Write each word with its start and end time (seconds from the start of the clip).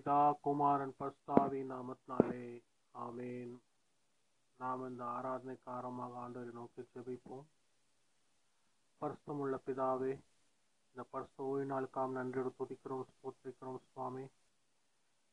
பிதா 0.00 0.32
குமாரன் 0.40 0.94
பஸ்தாவி 1.00 1.64
நாமத்தினாலே. 1.64 2.62
ஆமேன். 2.98 3.58
நாம் 4.56 4.88
இந்த 4.88 5.04
ஆராதனை 5.04 5.58
காரமாக 5.66 6.10
ஆண்டவரை 6.26 6.52
நோக்கி 6.52 6.88
ஜெபிப்போம் 6.94 7.44
பரிசுத்தமுள்ள 9.00 9.58
பிதாவே 9.66 10.20
இந்த 10.86 11.06
பரிசு 11.10 11.44
ஓய்வு 11.44 11.88
நன்றியோடு 12.08 12.52
துதிக்கிறோம் 12.58 13.04
ஸ்தோத்திரிக்கிறோம் 13.10 13.78
சுவாமி. 13.92 14.26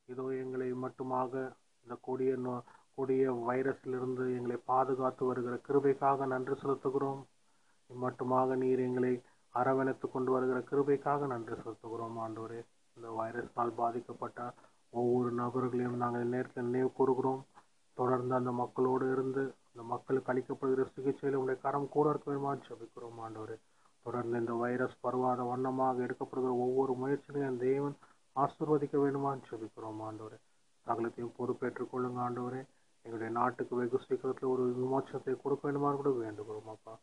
இதோ 0.06 0.24
எங்களை 0.24 0.74
மட்டுமாக 0.74 1.56
இந்த 1.84 1.98
கொடிய 2.02 2.34
நோ- 2.34 2.64
கொடிய 2.96 3.34
வைரஸிலிருந்து 3.34 4.36
எங்களை 4.36 4.56
பாதுகாத்து 4.56 5.26
வருகிற 5.26 5.56
கிருபைக்காக 5.56 6.28
நன்றி 6.28 6.54
செலுத்துகிறோம். 6.54 7.24
மட்டுமாக 8.02 8.56
நீர் 8.56 8.80
எங்களை 8.80 9.22
அரவணைத்து 9.50 10.12
கொண்டு 10.12 10.32
வருகிற 10.32 10.60
கிருபைக்காக 10.60 11.28
நன்றி 11.28 11.54
செலுத்துகிறோம் 11.54 12.18
ஆண்டோரே 12.18 12.64
இந்த 12.98 13.10
வைரஸால் 13.20 13.74
பாதிக்கப்பட்ட 13.76 14.54
ஒவ்வொரு 14.90 15.30
நபர்களையும் 15.34 16.02
நாங்கள் 16.04 16.26
நேரத்தில் 16.26 16.64
நினைவு 16.64 16.92
கூறுகிறோம். 16.92 17.42
தொடர்ந்து 17.98 18.36
அந்த 18.36 18.52
மக்களோடு 18.52 19.12
இருந்து 19.12 19.44
அந்த 19.70 19.84
மக்களுக்கு 19.84 20.32
அளிக்கப்படுகிற 20.34 20.84
சிகிச்சையில் 20.86 21.38
உங்களுடைய 21.40 21.58
கரம் 21.62 21.90
கூட 21.90 22.10
இருக்க 22.10 22.32
வேண்டுமா? 22.32 22.54
ஜபிக்கிறோம் 22.68 23.20
ஆண்டவர். 23.20 23.56
தொடர்ந்து 24.04 24.40
இந்த 24.40 24.54
வைரஸ் 24.54 25.00
பரவாத 25.02 25.44
வண்ணமாக 25.44 26.04
எடுக்கப்படுகிற 26.04 26.54
ஒவ்வொரு 26.66 26.94
முயற்சிகளையும் 26.94 27.50
என் 27.50 27.58
தேவன் 27.58 27.96
ஆசீர்வதிக்க 28.36 28.98
வேண்டுமா? 28.98 29.36
சொல்லிக்கிறோம் 29.50 30.00
ஆண்டவர். 30.00 30.38
சகலத்தையும் 30.88 31.36
பொறுப்பேற்றுக் 31.38 31.96
கொள்ளுங்க 31.96 32.20
ஆண்டவரே. 32.28 32.62
எங்களுடைய 33.06 33.40
நாட்டுக்கு 33.40 33.76
வெகு 33.76 34.00
சீக்கிரத்தில் 34.00 34.50
ஒரு 34.50 34.64
விமோச்சனத்தை 34.78 35.42
கொடுக்க 35.42 35.72
வேண்டுமான்னு 35.72 36.02
கூட 36.02 36.10
வேண்டுகிறோம் 36.10 36.70
அப்பா. 36.70 36.94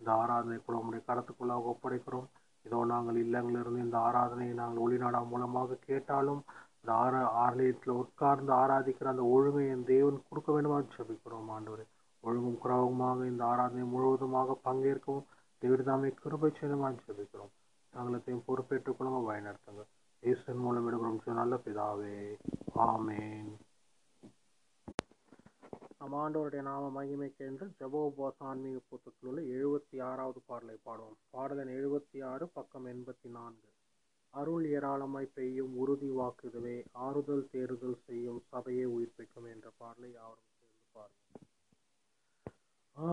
இந்த 0.00 0.12
ஆராதனை 0.12 0.56
கூட 0.58 0.78
உங்களுடைய 0.78 1.04
கரத்துக்குள்ளாக 1.08 1.70
ஒப்படைக்கிறோம். 1.72 2.26
இதோ 2.64 2.78
நாங்கள் 2.92 3.18
இல்லங்களிலிருந்து 3.24 3.84
இந்த 3.86 3.98
ஆராதனையை 4.08 4.54
நாங்கள் 4.60 4.84
ஒளிநாடா 4.84 5.20
மூலமாக 5.32 5.78
கேட்டாலும் 5.88 6.42
இந்த 6.78 6.92
ஆர 7.02 7.14
ஆலயத்தில் 7.44 7.98
உட்கார்ந்து 8.02 8.52
ஆராதிக்கிற 8.52 9.10
அந்த 9.12 9.24
ஒழுங்கை 9.34 9.64
என் 9.74 9.84
தேவன் 9.84 10.24
கொடுக்க 10.28 10.48
வேண்டுமா 10.52 10.78
ஜபிக்கிறோம் 10.94 11.50
ஆண்டவரே. 11.56 11.84
ஒழுங்கும் 12.24 12.60
குறவுமாக 12.62 13.26
இந்த 13.26 13.44
ஆராதனை 13.44 13.84
முழுவதுமாக 13.94 14.56
பங்கேற்கவும் 14.66 15.26
தேவிதாமை 15.62 16.10
கிருபை 16.22 16.50
செய்யணுமா 16.58 16.88
ஜபிக்கிறோம் 17.02 17.52
நாங்களத்தையும் 17.94 18.46
பொறுப்பேற்றுக் 18.46 18.96
கொள்ளுங்க 18.98 19.20
வழிநடத்துங்க. 19.28 19.84
இயேசுவின் 20.22 20.64
மூலம் 20.64 20.86
எடுக்கிறோம் 20.88 21.40
நல்ல 21.42 21.54
பிதாவே. 21.64 22.16
ஆமேன். 22.88 23.50
நம் 26.04 26.16
நாம 26.62 26.88
மகிமைக்கு 26.94 27.42
என்று 27.44 27.66
ஜபோபாச 27.78 28.36
ஆன்மீக 28.40 28.78
புத்தகத்தில் 28.88 29.28
உள்ள 29.28 29.40
எழுபத்தி 29.50 29.96
ஆறாவது 30.02 30.40
பாடலை 30.46 30.76
பாடுவோம். 30.84 31.16
பாடலன் 31.30 31.68
எழுபத்தி 31.68 32.18
ஆறு 32.22 32.46
பக்கம் 32.48 32.86
எண்பத்தி 32.86 33.28
நான்கு 33.28 33.68
அருள் 34.34 34.64
ஏராளமாய் 34.70 35.34
பெய்யும் 35.34 35.74
உறுதி 35.76 36.10
வாக்குதுவே 36.16 36.76
ஆறுதல் 37.00 37.48
தேறுதல் 37.52 37.98
செய்யும் 38.06 38.40
சபையை 38.50 38.86
உயிர்ப்பிக்கும் 38.94 39.48
என்ற 39.50 39.70
பாடலை 39.78 40.10
யாரும் 40.12 40.50
சேர்ந்து 40.52 40.86
பாருங்கள் 40.92 41.42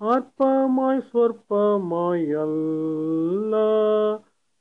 அற்பமாய் 0.00 1.04
சொற்பமாய் 1.12 2.32
அல்ல 2.32 3.56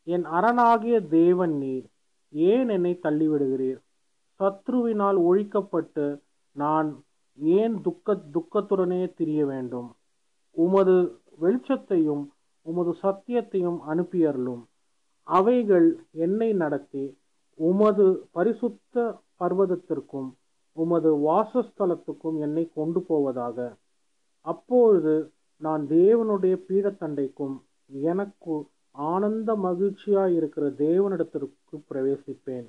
என் 0.03 0.25
அரணாகிய 0.25 1.01
தேவன் 1.01 1.57
நீர் 1.57 1.87
ஏன் 2.31 2.69
என்னை 2.69 2.99
தள்ளிவிடுகிறீர்? 3.03 3.81
சத்ருவினால் 4.41 5.19
ஒழிக்கப்பட்டு 5.31 6.21
நான் 6.53 7.05
ஏன் 7.39 7.81
துக்க 7.81 8.21
துக்கத்துடனே 8.33 9.15
திரிய 9.15 9.47
வேண்டும்? 9.47 9.95
உமது 10.51 11.21
வெளிச்சத்தையும் 11.41 12.31
உமது 12.63 12.95
சத்தியத்தையும் 13.03 13.79
அனுப்பியருளும். 13.89 14.63
அவைகள் 15.23 16.05
என்னை 16.11 16.53
நடத்தி 16.53 17.19
உமது 17.55 18.29
பரிசுத்த 18.31 19.21
பர்வதத்திற்கும் 19.41 20.31
உமது 20.73 21.17
வாசஸ்தலத்துக்கும் 21.17 22.39
என்னை 22.39 22.71
கொண்டு 22.75 23.01
போவதாக 23.01 23.77
அப்பொழுது 24.41 25.31
நான் 25.57 25.87
தேவனுடைய 25.87 26.55
பீடத்தண்டைக்கும் 26.69 27.57
எனக்கு 27.87 28.65
ஆனந்த 28.91 29.55
மகிழ்ச்சியாக 29.57 30.31
இருக்கிற 30.31 30.69
தேவனிடத்திற்கு 30.69 31.77
பிரவேசிப்பேன். 31.91 32.67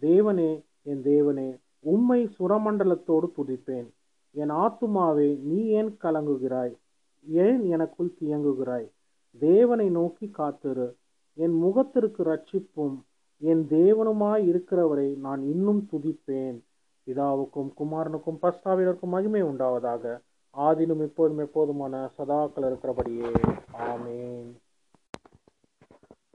தேவனே 0.00 0.64
என் 0.82 1.02
தேவனே 1.02 1.60
உம்மை 1.80 2.28
சுரமண்டலத்தோடு 2.38 3.28
துதிப்பேன். 3.36 3.88
என் 4.30 4.50
ஆத்துமாவே 4.50 5.38
நீ 5.38 5.64
ஏன் 5.64 5.96
கலங்குகிறாய்? 6.02 6.74
ஏன் 7.28 7.64
எனக்குள் 7.64 8.14
தியங்குகிறாய்? 8.20 8.88
தேவனை 9.38 9.88
நோக்கி 9.88 10.28
காத்திரு. 10.28 10.96
என் 11.34 11.52
முகத்திற்கு 11.52 12.22
ரட்சிப்பும் 12.22 12.96
என் 13.38 13.66
தேவனுமாய் 13.68 14.46
இருக்கிறவரை 14.46 15.14
நான் 15.14 15.42
இன்னும் 15.42 15.88
துதிப்பேன். 15.92 16.58
பிதாவுக்கும் 17.06 17.72
குமாரனுக்கும் 17.78 18.38
பஸ்தாவினருக்கும் 18.42 19.12
மகிமை 19.14 19.42
உண்டாவதாக. 19.42 20.20
ஆதிலும் 20.56 21.02
இப்போதும் 21.02 21.38
எப்போதுமான 21.38 22.10
சதாக்கள் 22.18 22.66
இருக்கிறபடியே. 22.66 23.30
ஆமேன். 23.72 24.50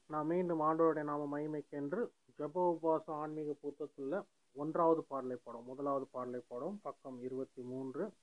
நான் 0.08 0.26
மீண்டும் 0.26 0.62
ஆண்டோருடைய 0.62 1.04
நாம 1.04 1.40
மகிமைக்கென்று 1.40 2.10
ஜப 2.38 2.56
உபாச 2.56 3.04
ஆன்மீக 3.06 3.54
புத்தகத்தில் 3.62 4.22
ஒன்றாவது 4.54 5.04
பாடலை 5.04 5.38
படம் 5.44 5.66
முதலாவது 5.66 6.08
பாடலை 6.12 6.42
படம் 6.48 6.80
பக்கம் 6.82 7.22
இருபத்தி 7.22 7.62
மூன்று 7.62 8.14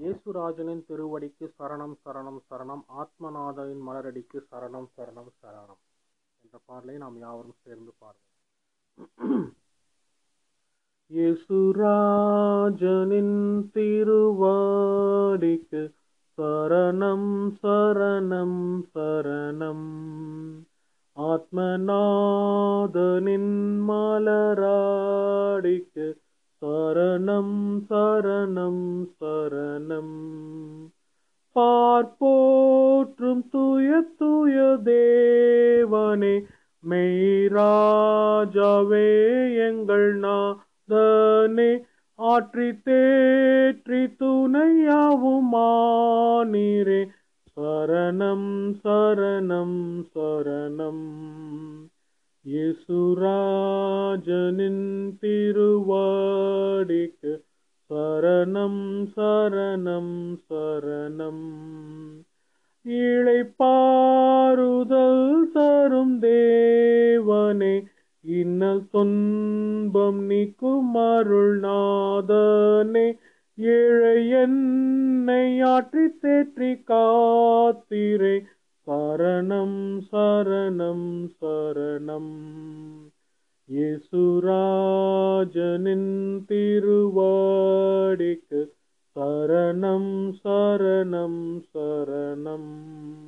இயேசுராஜனின் 0.00 0.84
திருவடிக்கு 0.88 1.54
சரணம் 1.58 1.94
சரணம் 2.04 2.40
சரணம். 2.50 2.84
ஆத்மநாதனின் 2.98 3.82
மலரடிக்கு 3.86 4.40
சரணம் 4.50 4.88
சரணம் 4.96 5.32
சரணம். 5.42 5.80
என்ற 6.42 6.58
பாடலை 6.64 6.96
நாம் 6.96 7.18
யாவரும் 7.18 7.54
சேர்ந்து 7.64 7.92
பாடுவோம். 7.98 9.56
யேசுராஜனின் 11.14 13.64
திருவாடிக்கு 13.74 15.92
சரணம் 16.38 17.52
சரணம் 17.62 18.82
சரணம். 18.94 19.88
ஆத்மநாதனின் 21.16 23.52
மலராடிக்கு 23.88 26.14
சரணம் 26.62 27.84
சரணம் 27.90 29.06
சரணம். 29.20 30.16
பார்ப்போற்றும் 31.52 33.48
தூய 33.48 34.02
தூய 34.18 34.78
தேவனே 34.84 36.44
மெய்ராஜாவே 36.88 39.08
எங்கள் 39.68 40.18
நாதனே 40.88 41.80
ஆற்றி 42.18 42.78
தேற்றி 42.84 44.14
துணையாவுமானீரே. 44.18 47.08
சரணம் 47.56 48.74
சரணம் 48.84 50.04
சரணம். 50.14 51.08
இசுராஜனின் 52.50 55.12
திருவாடிக்கு 55.22 57.42
சரணம் 57.90 59.08
சரணம் 59.16 60.36
சரணம். 60.50 61.50
இழைப்பாறுதல் 62.88 65.52
தரும் 65.52 66.22
தேவனே 66.22 67.84
இன்னல் 68.30 68.90
துன்பம் 68.90 70.24
நீக்கும் 70.24 70.94
அருள்நாதனே 70.94 73.16
ஏழை 73.56 74.28
என்னை 74.28 75.62
ஆற்றி 75.62 76.06
தேற்றி 76.22 76.82
காத்திரே. 76.88 78.42
சரணம் 78.86 80.00
சரணம் 80.12 81.30
சரணம். 81.40 82.36
இயேசுராஜனின் 83.72 86.44
திருவாடிக்கு 86.48 88.70
சரணம் 89.16 90.32
சரணம் 90.44 91.62
சரணம். 91.74 93.27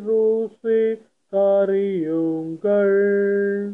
ரூசி 0.08 1.00
காரியுங்கள் 1.32 3.74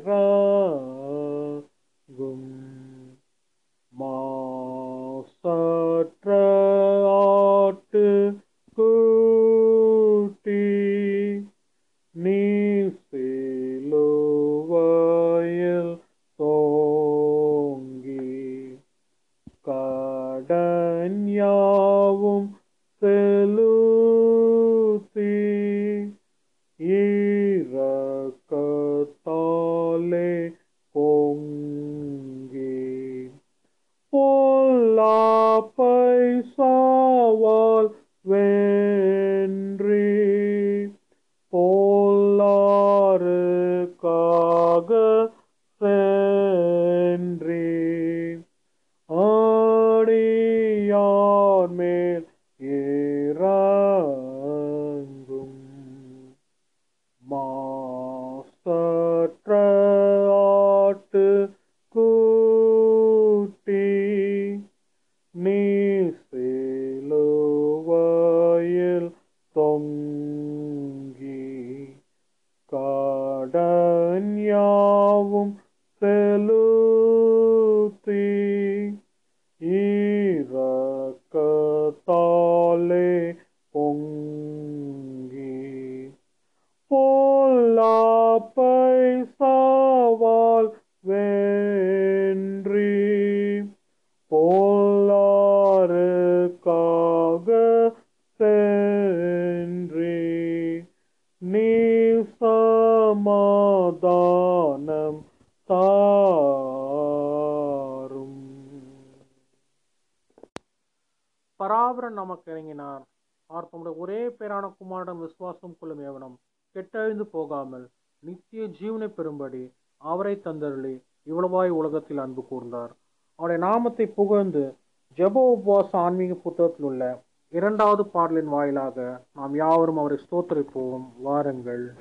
பெறும்படி 119.19 119.73
அவரை 119.97 120.41
தந்தருளி 120.45 121.03
இவ்வளவாய் 121.27 121.69
உலகத்தில் 121.69 122.19
அன்பு 122.19 122.45
கூர்ந்தார். 122.51 122.91
அவருடைய 123.35 123.73
நாமத்தை 123.73 124.07
புகழ்ந்து 124.07 124.75
ஜெப 125.17 125.53
உபவாச 125.53 125.89
ஆன்மீக 125.91 126.35
புத்தகத்தில் 126.35 126.87
உள்ள 126.87 127.23
இரண்டாவது 127.49 128.07
பாடலின் 128.07 128.45
வாயிலாக 128.45 129.25
நாம் 129.35 129.55
யாவரும் 129.55 129.99
அவரை 129.99 130.19
ஸ்தோத்தரிப்போம். 130.31 131.05
வாருங்கள். 131.19 131.95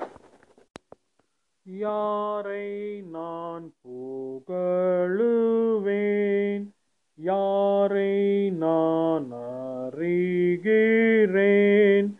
யாரை 1.64 3.02
நான் 3.02 3.74
புகழுவேன்? 3.88 6.68
யாரை 7.16 8.50
நான் 8.50 9.32
அறிகிறேன்? 9.32 12.17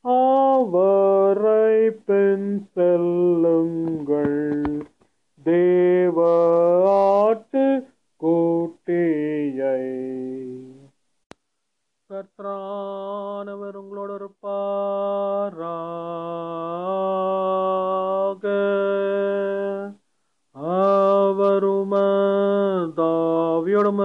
அவரை 0.00 1.90
பெண் 1.90 2.66
செல்லுங்கள். 2.74 4.86
தே 5.44 5.87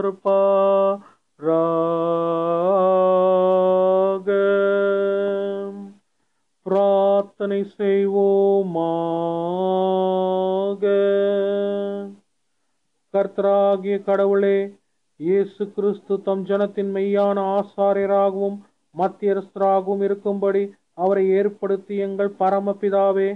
தாவியோடும் 0.06 1.00
இருப்பாராக 3.74 4.28
பிரார்த்தனை 6.66 7.60
செய்வோமாக. 7.78 8.44
கர்த்தராகிய 13.14 13.96
கடவுளே 14.04 14.58
இயேசு 15.20 15.72
கிறிஸ்து 15.72 16.22
தம் 16.22 16.46
ஜனத்தின் 16.46 16.92
மெய்யான 16.96 17.40
ஆசாரியராகவும் 17.58 18.56
மத்தியஸ்தராகவும் 18.96 20.02
இருக்கும்படி 20.02 20.64
அவரை 20.94 21.30
ஏற்படுத்தி 21.30 21.96
எங்கள் 21.98 22.32
பரமபிதாவே 22.40 23.30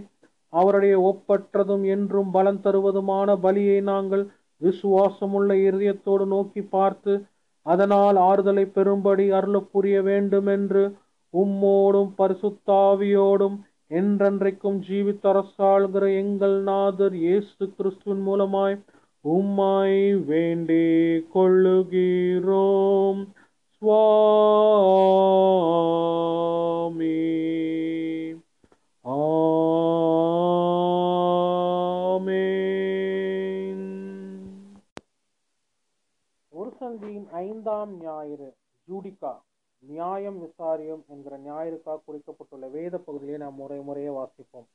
அவருடைய 0.53 0.95
ஒப்பற்றதும் 1.01 1.85
என்றும் 1.85 2.31
பலன் 2.31 2.61
தருவதுமான 2.61 3.35
பலியை 3.35 3.81
நாங்கள் 3.81 4.23
விசுவாசமுள்ள 4.61 5.63
இருதயத்தோடு 5.63 6.25
நோக்கி 6.25 6.69
பார்த்து 6.69 7.25
அதனால் 7.65 8.17
ஆறுதலை 8.29 8.71
பெறும்படி 8.75 9.29
அருள 9.29 9.65
புரிய 9.71 10.01
வேண்டும் 10.01 10.47
என்று 10.47 10.95
உம்மோடும் 11.33 12.11
பரிசுத்தாவியோடும் 12.17 13.63
என்றென்றைக்கும் 13.91 14.79
ஜீவித்தரசாள்கிற 14.87 16.15
எங்கள் 16.15 16.61
நாதர் 16.61 17.15
இயேசு 17.15 17.73
கிறிஸ்துவின் 17.77 18.27
மூலமாய் 18.27 18.83
உம்மாய் 19.25 20.25
வேண்டி 20.25 21.25
கொள்ளுகிறோம் 21.33 23.27
சுவாமி. 23.81 24.05
ஆ 29.05 29.17
ஐந்தாம் 37.37 38.01
ஞாயிறு 38.01 38.53
ஜூடிகா 38.87 39.35
நியாயம் 39.79 40.43
விசாரியம் 40.43 41.05
என்கிற 41.07 41.37
ஞாயிறுக்காக 41.37 41.99
குறிக்கப்பட்டுள்ள 42.05 42.67
வேத 42.67 42.97
பகுதியை 42.97 43.37
நாம் 43.37 43.55
முறை 43.55 43.79
முறையே 43.79 44.07
வாசிப்போம். 44.07 44.65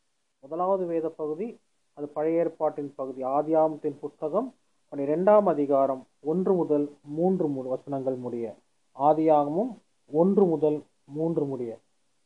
முதலாவது 0.40 0.86
வேத 0.86 1.08
பகுதி 1.08 1.58
அது 1.94 2.08
பழைய 2.08 2.38
ஏற்பாட்டின் 2.38 2.92
பகுதி 2.96 3.22
ஆதியாமத்தின் 3.22 3.98
புத்தகம் 4.00 4.54
பன்னிரெண்டாம் 4.90 5.42
அதிகாரம் 5.42 6.06
ஒன்று 6.20 6.54
முதல் 6.54 6.96
மூன்று 7.02 7.48
மு- 7.48 7.68
வசனங்கள் 7.68 8.14
முடிய. 8.14 8.54
ஆதியாகமும் 8.98 9.76
ஒன்று 10.12 10.44
முதல் 10.44 10.82
மூன்று 11.04 11.44
முடிய. 11.44 11.78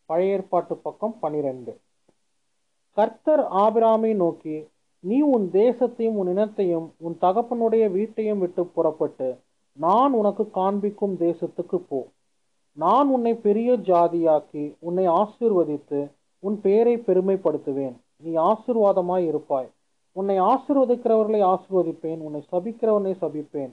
பழைய 0.07 0.33
ஏற்பாட்டு 0.33 0.77
பக்கம் 0.77 1.19
பனிரெண்டு. 1.19 1.81
கர்த்தர் 2.93 3.41
ஆபிராமை 3.41 4.15
நோக்கி 4.15 4.69
நீ 5.01 5.21
உன் 5.21 5.51
தேசத்தையும் 5.51 6.17
உன் 6.17 6.29
இனத்தையும் 6.29 6.95
உன் 6.99 7.19
தகப்பனுடைய 7.21 7.91
வீட்டையும் 7.91 8.39
விட்டு 8.39 8.67
புறப்பட்டு 8.67 9.45
நான் 9.79 10.13
உனக்கு 10.13 10.51
காண்பிக்கும் 10.51 11.17
தேசத்துக்கு 11.19 11.77
போ. 11.89 12.07
நான் 12.73 13.09
உன்னை 13.09 13.35
பெரிய 13.35 13.73
ஜாதியாக்கி 13.73 14.75
உன்னை 14.79 15.09
ஆசீர்வதித்து 15.09 16.11
உன் 16.39 16.61
பெயரை 16.61 16.99
பெருமைப்படுத்துவேன். 16.99 17.97
நீ 18.17 18.35
ஆசீர்வாதமாய் 18.35 19.27
இருப்பாய். 19.27 19.71
உன்னை 20.13 20.41
ஆசீர்வதிக்கிறவர்களை 20.41 21.41
ஆசீர்வதிப்பேன். 21.43 22.19
உன்னை 22.19 22.45
சபிக்கிறவனை 22.53 23.15
சபிப்பேன். 23.21 23.71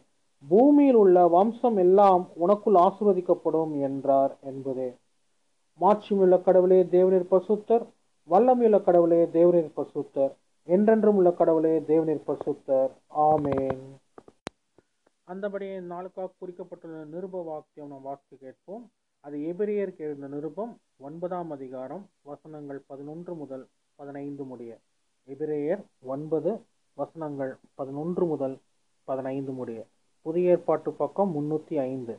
பூமியில் 0.47 0.95
உள்ள 0.95 1.27
வம்சம் 1.27 1.77
எல்லாம் 1.77 2.27
உனக்குள் 2.47 2.75
ஆசீர்வதிக்கப்படும் 2.75 3.81
என்றார் 3.81 4.37
என்பதே. 4.41 4.95
மாட்சியுள்ள 5.81 6.41
கடவுளே 6.41 6.83
தேவனிற் 6.83 7.25
பசுத்தர் 7.31 7.85
வல்லமையுள்ள 8.29 8.83
கடவுளே 8.83 9.23
தேவனிற் 9.23 9.71
பசுத்தர் 9.75 10.31
என்றென்றும் 10.63 11.15
உள்ள 11.15 11.31
கடவுளே 11.31 11.79
தேவனிற் 11.79 12.21
பசுத்தர் 12.27 12.91
ஆமேன். 13.15 13.81
அந்தபடியே 15.27 15.75
நாளுக்காக 15.79 16.33
குறிக்கப்பட்டுள்ள 16.39 16.97
நிருப 17.13 17.43
வாக்கியம் 17.43 17.87
நம் 17.87 18.01
வாக்கு 18.01 18.37
கேட்போம். 18.37 18.83
அது 19.23 19.37
எபிரியருக்கு 19.51 20.01
இருந்த 20.07 20.27
நிருபம் 20.27 20.73
ஒன்பதாம் 20.97 21.51
அதிகாரம் 21.51 22.09
வசனங்கள் 22.21 22.83
பதினொன்று 22.87 23.33
முதல் 23.35 23.63
பதினைந்து 23.95 24.43
முடிய. 24.43 24.71
எபிரேயர் 25.27 25.81
ஒன்பது 26.03 26.51
வசனங்கள் 26.97 27.53
பதினொன்று 27.75 28.25
முதல் 28.25 28.55
பதினைந்து 29.07 29.51
முடிய. 29.51 29.79
புதிய 30.25 30.49
ஏற்பாட்டு 30.49 30.91
பக்கம் 30.91 31.31
முன்னூற்றி 31.35 31.77
ஐந்து. 31.77 32.15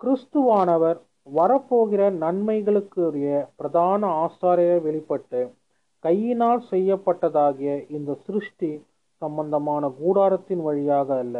கிறிஸ்துவானவர் 0.00 0.98
வரப்போகிற 1.32 2.02
நன்மைகளுக்குரிய 2.24 3.30
பிரதான 3.56 4.06
ஆசாரியர் 4.26 4.82
வெளிப்பட்டு 4.82 5.40
கையினால் 6.04 6.62
செய்யப்பட்டதாகிய 6.70 7.90
இந்த 7.90 8.14
சிருஷ்டி 8.26 8.70
சம்பந்தமான 9.22 9.92
கூடாரத்தின் 10.00 10.62
வழியாக 10.68 11.18
அல்ல 11.18 11.36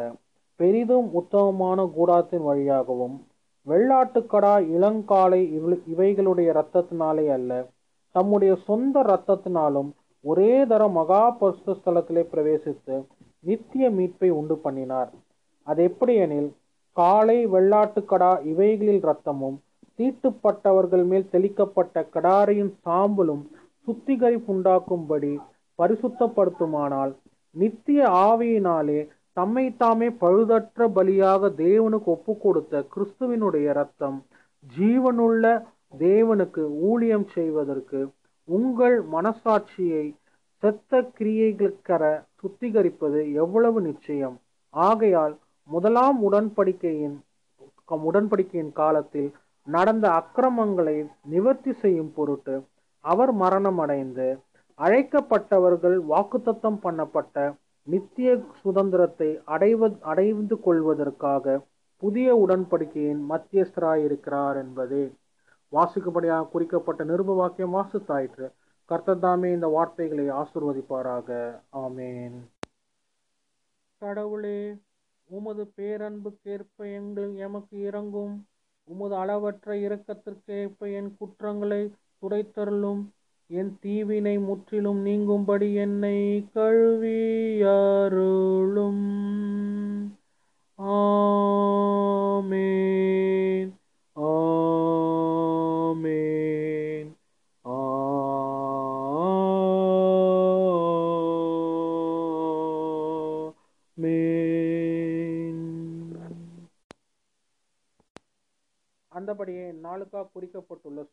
பெரிதும் 0.61 1.09
உத்தமமான 1.13 1.81
கூடாரத்தின் 1.97 2.45
வழியாகவும். 2.51 3.17
வெள்ளாட்டுக்கடா 3.67 4.55
இளங்காலை 4.77 5.41
இவைகளுடைய 5.93 6.49
இரத்தத்தினாலே 6.55 7.27
அல்ல 7.37 7.53
தம்முடைய 8.15 8.53
சொந்த 8.69 9.03
இரத்தத்தினாலும் 9.09 9.91
ஒரே 10.25 10.53
தர 10.71 10.83
மகா 10.99 11.23
பரிசுத்த 11.41 11.77
ஸ்தலத்திலே 11.81 12.23
பிரவேசித்து 12.33 12.95
நித்திய 13.45 13.85
மீட்பை 13.91 14.31
உண்டு 14.41 14.57
பண்ணினார். 14.65 15.11
அது 15.67 15.83
எப்படியெனில் 15.91 16.51
காளை 16.97 17.39
வெள்ளாட்டுக்கடா 17.47 18.31
இவைகளில் 18.53 19.03
இரத்தமும் 19.03 19.57
தீட்டுப்பட்டவர்கள் 19.99 21.05
மேல் 21.11 21.31
தெளிக்கப்பட்ட 21.33 22.05
கடாரியின் 22.15 22.73
சாம்பலும் 22.85 23.43
சுத்திகரிப்புண்டாக்கும்படி 23.87 25.33
பரிசுத்தப்படுத்துமானால் 25.79 27.13
நித்திய 27.57 28.09
ஆவியினாலே 28.27 29.01
தம்மைத்தாமே 29.37 30.09
பழுதற்ற 30.21 30.89
பலியாக 30.89 31.51
தேவனுக்கு 31.57 32.05
ஒப்பு 32.05 32.39
கொடுத்த 32.39 32.85
கிறிஸ்துவினுடைய 32.95 33.67
இரத்தம் 33.71 34.19
ஜீவனுள்ள 34.79 35.45
தேவனுக்கு 35.99 36.63
ஊழியம் 36.81 37.27
செய்வதற்கு 37.29 38.01
உங்கள் 38.49 39.03
மனசாட்சியை 39.13 40.05
செத்த 40.63 41.11
கிரியைகளுக்கர 41.19 42.03
சுத்திகரிப்பது 42.41 43.33
எவ்வளவு 43.33 43.81
நிச்சயம்? 43.81 44.37
ஆகையால் 44.75 45.35
முதலாம் 45.69 46.19
உடன்படிக்கையின் 46.23 47.17
உடன்படிக்கையின் 48.07 48.73
காலத்தில் 48.73 49.31
நடந்த 49.67 50.07
அக்கிரமங்களை 50.11 50.97
நிவர்த்தி 51.25 51.73
செய்யும் 51.73 52.13
பொருட்டு 52.13 52.55
அவர் 53.05 53.33
மரணமடைந்து 53.35 54.29
அழைக்கப்பட்டவர்கள் 54.81 55.97
வாக்குத்தத்தம் 56.11 56.79
பண்ணப்பட்ட 56.83 57.57
நித்திய 57.83 58.29
சுதந்திரத்தை 58.63 59.41
அடைவ 59.45 59.91
அடைந்து 60.01 60.61
கொள்வதற்காக 60.61 61.61
புதிய 61.97 62.35
உடன்படிக்கையின் 62.35 63.23
மத்தியஸ்தராயிருக்கிறார் 63.31 64.57
என்பதே 64.57 65.13
வாசிக்கப்படியாக 65.73 66.49
குறிக்கப்பட்ட 66.49 67.05
நிருப 67.05 67.35
வாக்கியம் 67.35 67.75
வாசித்தாயிற்று. 67.75 68.47
கர்த்தத்தாமே 68.89 69.53
இந்த 69.53 69.67
வார்த்தைகளை 69.67 70.31
ஆசிர்வதிப்பாராக. 70.31 71.61
ஆமேன். 71.73 72.39
கடவுளே 73.99 74.77
உமது 75.27 75.73
பேரன்புக்கேற்ப 75.77 76.77
எங்கள் 76.77 77.35
எமக்கு 77.37 77.81
இறங்கும் 77.81 78.47
உமது 78.85 79.15
அளவற்ற 79.15 79.75
இரக்கத்திற்கேற்ப 79.75 80.79
என் 80.79 81.17
குற்றங்களை 81.19 81.93
துடைத்தருளும். 82.23 83.03
என் 83.53 83.79
தீவினை 83.81 84.39
முற்றிலும் 84.39 85.07
நீங்கும்படி 85.07 85.75
என்னை 85.75 86.47
கழுவி 86.53 87.19
அருளும். 87.63 89.05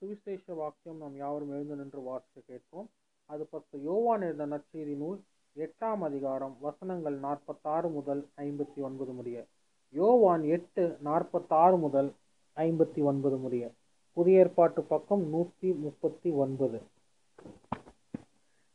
சுவிசேஷ 0.08 0.54
வாக்கியம் 0.54 0.98
நாம் 0.98 1.15
யாவரும் 1.15 1.50
எழுந்து 1.50 1.76
நின்று 1.76 2.02
வாசித்து 2.02 2.41
கேட்போம். 2.48 2.89
அது 3.26 3.46
பத்து 3.46 3.82
யோவான் 3.82 4.22
எழுந்த 4.22 4.46
நற்செய்தி 4.46 4.96
நூல் 4.98 5.17
எட்டாம் 5.56 5.98
அதிகாரம் 6.00 6.58
வசனங்கள் 6.60 7.17
நாற்பத்தாறு 7.17 7.89
முதல் 7.89 8.28
ஐம்பத்தி 8.38 8.80
ஒன்பது 8.82 9.12
முடிய. 9.12 9.46
யோவான் 9.89 10.43
எட்டு 10.43 10.98
நாற்பத்தாறு 11.02 11.78
முதல் 11.78 12.13
ஐம்பத்தி 12.56 13.04
ஒன்பது 13.04 13.38
முடிய. 13.38 13.72
புதிய 14.13 14.38
ஏற்பாட்டு 14.38 14.82
பக்கம் 14.82 15.30
நூற்றி 15.30 15.72
முப்பத்தி 15.74 16.30
ஒன்பது. 16.30 16.82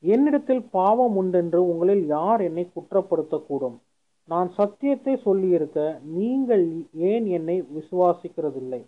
என்னிடத்தில் 0.01 0.64
பாவம் 0.71 1.16
உண்டென்று 1.16 1.68
உங்களில் 1.68 2.07
யார் 2.07 2.40
என்னை 2.40 2.71
குற்றப்படுத்தக்கூடும்? 2.77 3.79
நான் 4.25 4.51
சத்தியத்தை 4.51 5.16
சொல்லியிருக்க 5.16 6.01
நீங்கள் 6.03 6.87
ஏன் 6.92 7.27
என்னை 7.27 7.62
விசுவாசிக்கிறதில்லை? 7.62 8.85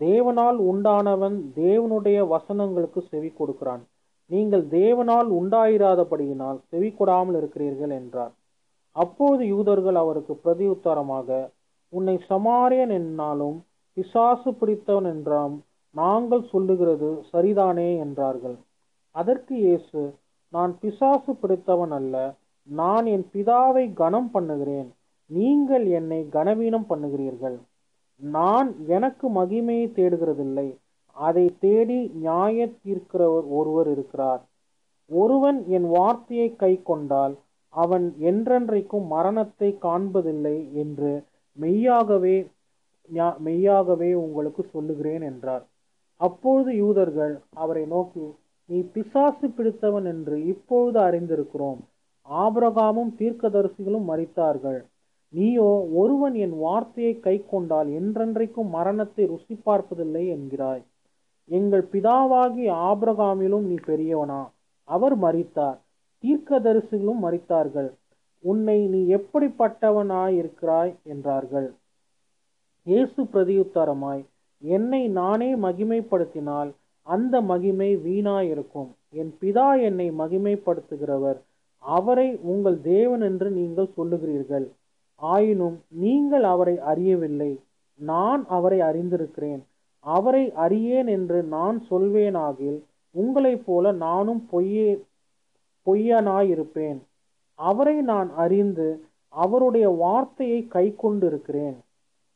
தேவனால் 0.00 0.58
உண்டானவன் 0.70 1.36
தேவனுடைய 1.62 2.18
வசனங்களுக்கு 2.32 3.00
செவி 3.10 3.30
கொடுக்கிறான். 3.38 3.82
நீங்கள் 4.30 4.64
தேவனால் 4.80 5.28
உண்டாயிராதபடியினால் 5.38 6.58
செவி 6.70 6.90
கொடாமல் 6.98 7.36
இருக்கிறீர்கள் 7.40 7.92
என்றார். 8.00 8.32
அப்போது 8.96 9.42
யூதர்கள் 9.54 9.98
அவருக்கு 10.02 10.34
பிரதியுத்தரமாக 10.44 11.28
உன்னை 11.92 12.16
சமாரியன் 12.30 12.92
என்னாலும் 13.00 13.58
பிசாசு 13.96 14.50
பிடித்தவன் 14.60 15.08
என்றாம் 15.14 15.54
நாங்கள் 15.94 16.42
சொல்லுகிறது 16.52 17.10
சரிதானே 17.32 17.90
என்றார்கள். 18.04 18.56
அதற்கு 19.14 19.54
இயேசு 19.66 20.00
நான் 20.52 20.72
பிசாசு 20.82 21.32
பிடித்தவன் 21.42 21.94
அல்ல 21.98 22.16
நான் 22.68 23.06
என் 23.14 23.26
பிதாவை 23.32 23.84
கனம் 24.00 24.30
பண்ணுகிறேன் 24.34 24.88
நீங்கள் 25.30 25.84
என்னை 25.98 26.20
கனவீனம் 26.36 26.86
பண்ணுகிறீர்கள். 26.90 27.56
நான் 28.22 28.68
எனக்கு 28.88 29.26
மகிமையை 29.30 29.86
தேடுகிறதில்லை. 29.92 30.68
அதை 31.16 31.44
தேடி 31.60 31.98
நியாய 32.14 32.66
தீர்க்கிறவர் 32.84 33.46
ஒருவர் 33.58 33.88
இருக்கிறார். 33.90 34.42
ஒருவன் 35.10 35.58
என் 35.68 35.88
வார்த்தையை 35.88 36.48
கை 36.56 36.72
கொண்டால் 36.82 37.34
அவன் 37.74 38.06
என்றென்றைக்கும் 38.20 39.06
மரணத்தை 39.06 39.70
காண்பதில்லை 39.82 40.56
என்று 40.82 41.12
மெய்யாகவே 41.58 42.36
மெய்யாகவே 43.38 44.10
உங்களுக்கு 44.22 44.62
சொல்லுகிறேன் 44.72 45.22
என்றார். 45.22 45.64
அப்பொழுது 46.20 46.70
யூதர்கள் 46.76 47.34
அவரை 47.54 47.84
நோக்கி 47.86 48.24
நீ 48.68 48.78
பிசாசு 48.94 49.46
பிடித்தவன் 49.48 50.06
என்று 50.12 50.36
இப்பொழுது 50.46 50.98
அறிந்திருக்கிறோம். 50.98 51.80
ஆபிரகாமும் 52.28 53.12
தீர்க்கதரிசிகளும் 53.18 54.08
மறித்தார்கள் 54.10 54.80
நீயோ 55.34 55.68
ஒருவன் 56.00 56.36
என் 56.44 56.56
வார்த்தையை 56.58 57.14
கை 57.20 57.36
கொண்டால் 57.52 57.88
என்றென்றைக்கும் 58.00 58.70
மரணத்தை 58.76 59.24
ருசி 59.26 59.54
பார்ப்பதில்லை 59.64 60.22
என்கிறாய். 60.34 60.84
எங்கள் 61.50 61.84
பிதாவாகி 61.92 62.64
ஆபிரகாமிலும் 62.88 63.66
நீ 63.70 63.76
பெரியவனா. 63.90 64.40
அவர் 64.88 65.16
மறித்தார் 65.18 65.78
தீர்க்கதரிசிகளும் 66.24 67.20
மறித்தார்கள் 67.24 67.90
உன்னை 68.44 68.78
நீ 68.92 69.00
எப்படிப்பட்டவனாயிருக்கிறாய்? 69.18 70.92
என்றார்கள். 71.04 71.68
இயேசு 72.86 73.20
பிரதியுத்தரமாய் 73.32 74.22
என்னை 74.62 75.02
நானே 75.20 75.50
மகிமைப்படுத்தினால் 75.56 76.70
அந்த 77.06 77.34
மகிமை 77.40 77.90
வீணாயிருக்கும். 78.06 78.90
என் 79.10 79.32
பிதா 79.40 79.68
என்னை 79.88 80.08
மகிமைப்படுத்துகிறவர். 80.20 81.38
அவரை 81.84 82.28
உங்கள் 82.52 82.78
தேவன் 82.92 83.20
என்று 83.20 83.48
நீங்கள் 83.50 83.94
சொல்லுகிறீர்கள். 83.96 84.66
ஆயினும் 85.16 85.82
நீங்கள் 85.88 86.42
அவரை 86.42 86.78
அறியவில்லை. 86.78 87.60
நான் 87.94 88.46
அவரை 88.48 88.80
அறிந்திருக்கிறேன். 88.80 89.60
அவரை 90.00 90.52
அறியேன் 90.52 91.06
என்று 91.06 91.42
நான் 91.42 91.82
சொல்வேனாகில் 91.90 92.80
உங்களைப் 93.10 93.62
போல 93.66 93.92
நானும் 93.92 94.46
பொய்யே 94.50 95.04
பொய்யனாயிருப்பேன். 95.86 96.98
அவரை 97.54 98.00
நான் 98.00 98.34
அறிந்து 98.34 99.04
அவருடைய 99.28 99.88
வார்த்தையை 99.88 100.66
கை 100.66 100.94
கொண்டிருக்கிறேன் 100.96 101.76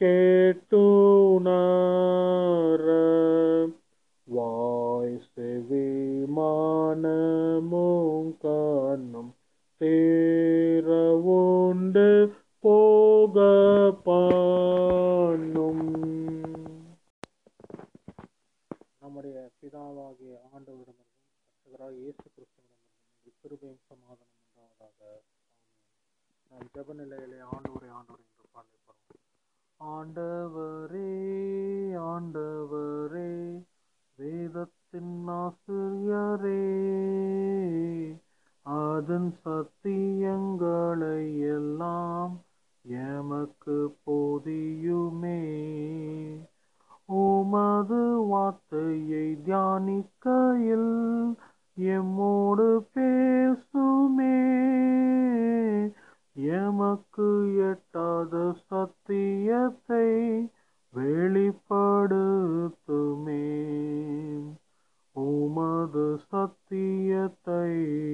கேட்டுணர. 0.00 1.54
வாய் 4.28 5.18
செவி 5.34 5.84
கண்ணும் 8.40 9.32
தேர 9.80 10.88
உண்டு 11.36 12.08
போக 12.60 13.36
பண்ணும் 14.04 15.86
நம்முடைய 19.00 19.50
பிதாவாகிய 19.60 20.34
ஆண்டவரிடம் 20.52 21.13
கர்த்தராகிய 21.66 22.00
இயேசு 22.00 22.24
கிறிஸ்துவிடமிருந்தும் 22.26 23.36
கிருபையும் 23.40 23.80
சமாதானம் 23.84 24.32
உண்டாவதாக 24.40 24.98
ஆமென். 25.08 25.28
நாம் 26.50 26.68
ஜெப 26.74 26.94
நிலையிலே 26.98 27.38
ஆண்டவரே 27.48 27.88
ஆண்டவரே 27.92 28.24
என்று 28.26 28.48
பாடலை 28.54 28.80
ஆண்டவரே 29.80 31.10
ஆண்டவரே 32.08 33.30
வேதத்தின் 34.18 35.14
ஆசிரியரே 35.36 36.62
அதன் 38.66 39.30
சத்தியங்களை 39.42 41.18
எல்லாம் 41.54 42.34
எமக்கு 43.08 43.76
போதியுமே 44.04 45.40
உமது 47.18 48.00
வார்த்தையை 48.28 49.26
தியானிக்கையில் 49.46 50.92
எம்மோடு 51.78 52.86
பேசுமே. 52.94 54.52
எமக்கு 56.32 57.56
எட்டாத 57.56 58.54
சத்தியத்தை 58.68 60.30
வெளிப்படுத்துமே. 60.96 61.72
உமது 65.12 66.18
சத்தியத்தை 66.28 67.70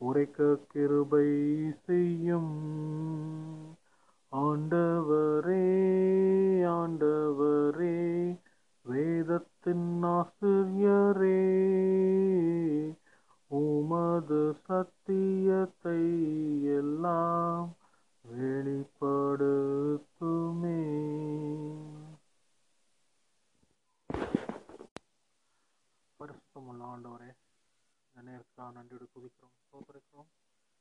உரைக்க 0.00 0.46
கிருபை 0.72 1.28
செய்யும். 1.86 2.54
ஆண்டவரே 4.32 5.64
ஆண்டவரே 6.74 7.98
வேதத்தின் 8.84 9.88
ஆசிரியரே 10.02 11.42
உமது 13.50 14.40
சத்தியத்தை 14.66 16.02
எல்லாம் 16.78 17.68
வெளிப்படுத்துமே. 18.24 19.20
பரிசுத்தமுள்ள 26.20 26.82
ஆண்டவரே 26.94 27.30
இந்த 28.06 28.20
நேரத்தில் 28.24 28.74
நன்றியோடு 28.74 29.08
துதிக்கிறோம் 29.14 29.56
சோதரிக்கிறோம் 29.72 30.30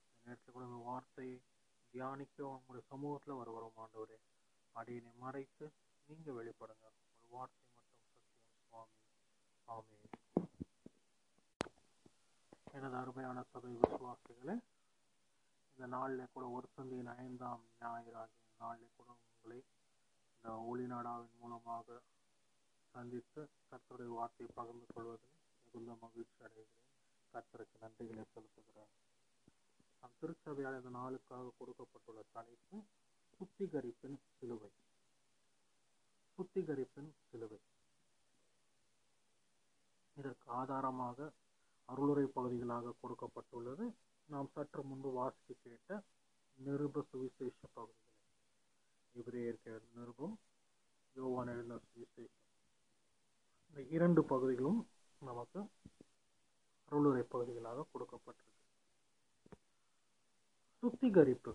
இந்த 0.07 0.25
நேரத்தில் 0.25 0.53
கூட 0.53 0.65
இந்த 0.65 0.81
வார்த்தையை 0.83 1.41
தியானிக்க 1.93 2.45
உங்களுடைய 2.45 2.87
சமூகத்தில் 2.87 3.33
வருவோம் 3.33 3.77
ஆண்டவரே. 3.77 4.17
அடியினை 4.75 5.15
மறைத்து 5.15 5.71
நீங்க 6.05 6.31
வெளிப்படுங்க. 6.31 6.85
ஒரு 7.15 7.27
வார்த்தை 7.29 7.61
மட்டும் 7.65 7.99
சத்தியம். 8.01 8.59
சுவாமி. 8.69 8.97
ஆமே 9.67 9.97
எனது 12.73 12.95
அருமையான 12.95 13.43
சபை 13.43 13.71
விசுவாசிகளே 13.75 14.55
இந்த 15.69 15.87
நாளில் 15.87 16.31
கூட 16.33 16.47
ஒரு 16.47 16.67
சந்தியின் 16.67 17.07
ஐந்தாம் 17.07 17.63
ஞாயிறாகிய 17.79 18.45
நாளில் 18.57 18.95
கூட 18.97 19.15
உங்களை 19.25 19.63
இந்த 20.33 20.49
ஒளிநாடாவின் 20.71 21.37
மூலமாக 21.39 22.01
சந்தித்து 22.93 23.41
கத்தருடைய 23.71 24.07
வார்த்தையை 24.07 24.55
பகிர்ந்து 24.55 24.85
கொள்வதில் 24.93 25.37
மிகுந்த 25.63 25.97
மகிழ்ச்சி 26.01 26.43
அடைகிறேன். 26.43 26.88
கத்தருக்கு 27.33 27.77
நன்றிகளை 27.81 28.25
செலுத்துகிறேன். 28.35 28.91
நம் 30.01 30.11
திருச்சபையால் 30.19 30.83
இந்த 30.83 30.89
நாளுக்காக 30.89 31.51
கொடுக்கப்பட்டுள்ள 31.57 32.21
தலைப்பு 32.33 32.83
சுத்திகரிப்பின் 33.37 34.19
சிலுவை. 34.39 34.69
சுத்திகரிப்பின் 36.37 37.11
சிலுவை. 37.29 37.59
இதற்கு 40.17 40.51
ஆதாரமாக 40.51 41.31
அருளுரை 41.87 42.23
பகுதிகளாக 42.23 42.93
கொடுக்கப்பட்டுள்ளது. 43.03 43.93
நாம் 44.25 44.49
சற்று 44.53 44.83
முன்பு 44.83 45.11
வாசித்து 45.11 45.57
கேட்ட 45.63 46.03
நிருப 46.65 47.01
சுவிசேஷ 47.01 47.67
பகுதிகள். 47.73 48.15
இவரேற்க 49.13 49.81
நிருபம் 49.95 50.39
யோவான் 51.15 51.47
எழுந்த 51.47 51.75
சுவிசேஷம். 51.75 52.47
இந்த 53.69 53.81
இரண்டு 53.81 54.23
பகுதிகளும் 54.23 54.89
நமக்கு 55.19 55.69
அருளுரை 56.89 57.23
பகுதிகளாக 57.33 57.85
கொடுக்கப்பட்டிருக்கு. 57.93 58.55
சுத்திகரிப்பு. 60.83 61.51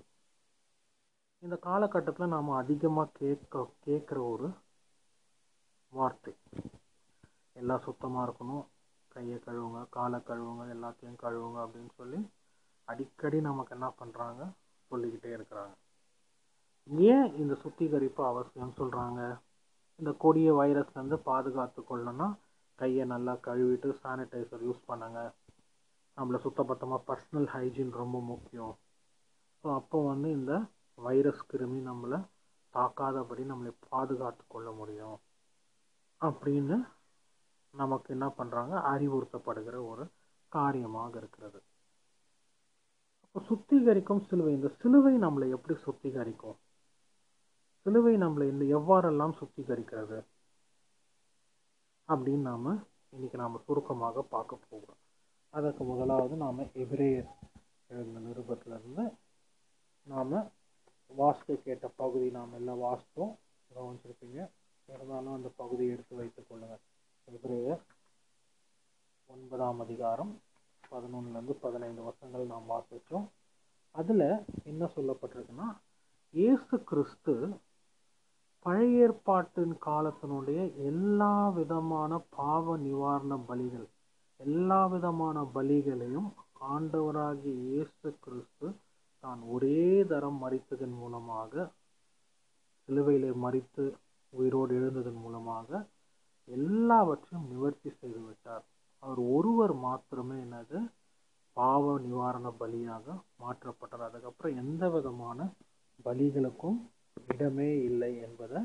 இந்த 1.43 1.57
காலகட்டத்தில் 1.57 2.33
நாம் 2.35 2.51
அதிகமாக 2.51 3.15
கேட்க 3.21 3.69
கேட்குற 3.87 4.19
ஒரு 4.33 4.49
வார்த்தை. 5.93 6.35
எல்லாம் 7.53 7.85
சுத்தமாக 7.87 8.27
இருக்கணும். 8.27 8.65
கையை 9.09 9.39
கழுவுங்க 9.47 9.81
காலை 9.89 10.19
கழுவுங்க 10.19 10.65
எல்லாத்தையும் 10.77 11.21
கழுவுங்க 11.23 11.59
அப்படின்னு 11.65 11.93
சொல்லி 11.97 12.19
அடிக்கடி 12.89 13.41
நமக்கு 13.41 13.75
என்ன 13.75 13.89
பண்ணுறாங்க 14.01 14.43
சொல்லிக்கிட்டே 14.91 15.31
இருக்கிறாங்க. 15.37 15.75
ஏன் 17.11 17.29
இந்த 17.37 17.55
சுத்திகரிப்பு 17.55 18.23
அவசியம் 18.25 18.79
சொல்கிறாங்க 18.79 19.21
இந்த 20.01 20.11
கொடிய 20.25 20.49
வைரஸ்லேருந்து 20.55 21.19
பாதுகாத்து 21.29 21.83
கொள்ளணும்னா 21.83 22.29
கையை 22.75 23.05
நல்லா 23.07 23.33
கழுவிட்டு 23.33 23.89
சானிடைசர் 24.03 24.63
யூஸ் 24.69 24.83
பண்ணுங்க. 24.87 25.35
நம்மளை 26.17 26.39
சுத்தப்பத்தமாக 26.45 27.01
பர்சனல் 27.09 27.49
ஹைஜீன் 27.55 27.91
ரொம்ப 27.91 28.21
முக்கியம். 28.21 28.75
ஸோ 29.65 29.75
அப்போ 29.75 29.99
வந்து 30.07 30.31
இந்த 30.31 30.53
வைரஸ் 30.95 31.45
கிருமி 31.53 31.79
நம்மளை 31.91 32.19
தாக்காதபடி 32.75 33.43
நம்மளை 33.53 33.73
பாதுகாத்து 33.89 34.45
கொள்ள 34.49 34.71
முடியும். 34.71 35.17
அப்படின்னு 36.21 36.77
நமக்கு 37.75 38.09
என்ன 38.13 38.27
பண்ணுறாங்க 38.39 38.75
அறிவுறுத்தப்படுகிற 38.93 39.77
ஒரு 39.89 40.05
காரியமாக 40.49 41.19
இருக்கிறது. 41.19 41.61
அப்போ 43.23 43.41
சுத்திகரிக்கும் 43.49 44.25
சிலுவை 44.29 44.53
இந்த 44.53 44.69
சிலுவை 44.81 45.15
நம்மளை 45.19 45.49
எப்படி 45.49 45.75
சுத்திகரிக்கும்? 45.87 46.57
சிலுவை 47.87 48.15
நம்மளை 48.17 48.47
இந்த 48.49 48.65
எவ்வாறெல்லாம் 48.79 49.35
சுத்திகரிக்கிறது? 49.41 50.19
அப்படின்னு 52.09 52.47
நாம் 52.51 52.67
இன்றைக்கி 53.13 53.37
நாம் 53.37 53.63
சுருக்கமாக 53.65 54.23
பார்க்க 54.23 54.59
போகிறோம் 54.71 55.01
அதற்கு 55.51 55.85
முதலாவது 55.85 56.35
நாம் 56.37 56.59
எபிரேயர் 56.59 57.29
எழுந்த 57.89 58.19
நிருபத்திலேருந்து 58.21 59.05
நாம் 60.07 60.35
வாசிக்க 61.07 61.55
கேட்ட 61.55 61.89
பகுதி 61.89 62.31
நாம் 62.31 62.53
எல்லாம் 62.53 62.81
வாஸ்தும் 62.81 63.33
கவனிச்சிருப்பீங்க. 63.71 64.51
இருந்தாலும் 64.89 65.35
அந்த 65.35 65.51
பகுதியை 65.57 65.93
எடுத்து 65.93 66.17
வைத்துக் 66.17 66.49
கொள்ளுங்கள். 66.49 66.83
எபிரேயர் 67.29 67.83
ஒன்பதாம் 69.27 69.81
அதிகாரம் 69.81 70.33
பதினொன்றுலேருந்து 70.91 71.57
பதினைந்து 71.61 72.03
வருஷங்கள் 72.03 72.47
நாம் 72.47 72.71
வாசித்தோம். 72.71 73.27
அதில் 73.95 74.29
என்ன 74.65 74.85
சொல்லப்பட்டிருக்குன்னா 74.97 75.69
இயேசு 76.35 76.75
கிறிஸ்து 76.85 77.35
பழைய 78.67 79.03
ஏற்பாட்டின் 79.05 79.75
காலத்தினுடைய 79.87 80.61
எல்லா 80.85 81.35
விதமான 81.49 82.19
பாவ 82.29 82.77
நிவாரண 82.77 83.35
பலிகள் 83.49 83.89
எல்லா 84.41 84.81
விதமான 84.87 85.39
பலிகளையும் 85.55 86.29
ஆண்டவராகிய 86.69 87.55
இயேசு 87.67 88.09
கிறிஸ்து 88.21 88.69
தான் 89.25 89.41
ஒரே 89.47 89.81
தரம் 90.05 90.39
மறித்ததன் 90.43 90.97
மூலமாக 91.03 91.67
சிலுவையிலே 92.89 93.31
மறித்து 93.45 93.85
உயிரோடு 94.33 94.73
எழுந்ததன் 94.75 95.21
மூலமாக 95.25 95.71
எல்லாவற்றையும் 96.49 97.47
நிவர்த்தி 97.49 97.91
செய்து 97.91 98.21
விட்டார். 98.21 98.65
அவர் 99.03 99.21
ஒருவர் 99.37 99.75
மாத்திரமே 99.85 100.37
என்னது? 100.43 100.79
பாவ 101.57 101.95
நிவாரண 101.99 102.49
பலியாக 102.61 103.07
மாற்றப்பட்டார். 103.43 104.07
அதுக்கப்புறம் 104.09 104.57
எந்த 104.57 104.85
விதமான 104.89 105.39
பலிகளுக்கும் 106.05 106.79
இடமே 107.17 107.71
இல்லை 107.89 108.13
என்பதை 108.27 108.61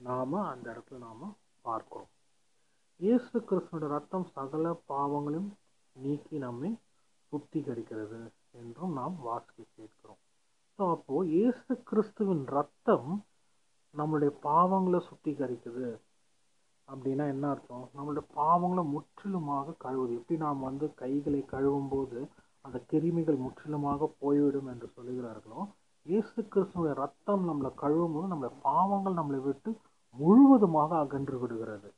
நாம் 0.00 0.34
அந்த 0.52 0.66
இடத்துல 0.72 0.98
நாம் 0.98 1.36
பார்க்கிறோம். 1.62 2.10
இயேசு 3.00 3.36
கிறிஸ்துவோட 3.48 3.86
ரத்தம் 3.86 4.26
சகல 4.36 4.72
பாவங்களையும் 4.92 5.50
நீக்கி 5.96 6.38
நம்மை 6.38 6.70
சுத்திகரிக்கிறது 7.32 8.20
என்றும் 8.52 8.92
நாம் 8.92 9.16
வாசிக்க 9.22 9.64
கேட்கிறோம். 9.76 10.20
ஸோ 10.78 10.82
அப்போது 10.90 11.28
இயேசு 11.28 11.72
கிறிஸ்துவின் 11.90 12.44
ரத்தம் 12.56 13.08
நம்மளுடைய 13.94 14.32
பாவங்களை 14.42 15.00
சுத்திகரிக்குது 15.08 15.88
அப்படின்னா 16.88 17.24
என்ன 17.28 17.44
அர்த்தம்? 17.48 17.86
நம்மளுடைய 17.96 18.24
பாவங்களை 18.34 18.84
முற்றிலுமாக 18.94 19.76
கழுவுது. 19.84 20.12
எப்படி 20.20 20.36
நாம் 20.38 20.60
வந்து 20.60 20.94
கைகளை 20.94 21.40
கழுவும் 21.54 21.88
போது 21.88 22.18
அந்த 22.64 22.78
கிருமிகள் 22.90 23.42
முற்றிலுமாக 23.44 24.08
போய்விடும் 24.18 24.66
என்று 24.66 24.88
சொல்லுகிறார்களோ 24.96 25.60
இயேசு 26.08 26.40
கிறிஸ்துவ 26.52 26.92
ரத்தம் 27.00 27.42
நம்மளை 27.48 27.70
கழுவும் 27.80 28.14
போது 28.16 28.26
நம்மளை 28.32 28.50
பாவங்கள் 28.66 29.18
நம்மளை 29.20 29.40
விட்டு 29.46 29.70
முழுவதுமாக 30.16 30.90
அகன்று 31.04 31.36
விடுகிறது. 31.42 31.88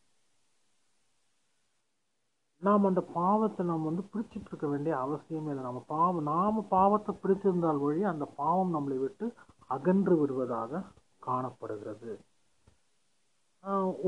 நாம் 2.63 2.89
அந்த 2.89 3.03
பாவத்தை 3.19 3.63
நாம் 3.67 3.87
வந்து 3.89 4.03
பிடிச்சிட்டு 4.13 4.51
இருக்க 4.51 4.67
வேண்டிய 4.73 4.95
அவசியமே 5.05 5.51
இல்லை. 5.53 5.65
நம்ம 5.69 5.83
பாவம் 5.95 6.27
நாம் 6.33 6.59
பாவத்தை 6.75 7.13
பிடிச்சிருந்தால் 7.23 7.83
வழி 7.85 8.03
அந்த 8.13 8.25
பாவம் 8.41 8.75
நம்மளை 8.77 8.99
விட்டு 9.05 9.27
அகன்று 9.77 10.17
விடுவதாக 10.23 10.83
காணப்படுகிறது. 11.29 12.13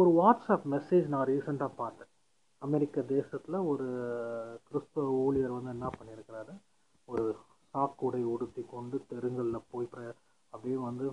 ஒரு 0.00 0.10
வாட்ஸ்அப் 0.18 0.66
மெசேஜ் 0.74 1.06
நான் 1.14 1.28
ரீசெண்டாக 1.30 1.72
பார்த்தேன். 1.80 2.10
அமெரிக்க 2.62 3.02
தேசத்தில் 3.14 3.58
ஒரு 3.70 3.86
கிறிஸ்துவ 4.68 5.06
ஊழியர் 5.24 5.56
வந்து 5.56 5.74
என்ன 5.76 5.88
பண்ணியிருக்கிறாரு? 5.98 6.52
ஒரு 7.08 7.24
சாக்குடை 7.74 8.22
உடுத்தி 8.32 8.62
கொண்டு 8.74 8.96
தெருங்களில் 9.10 9.68
போய் 9.70 9.88
அப்படியே 10.52 10.78
வந்து 10.88 11.06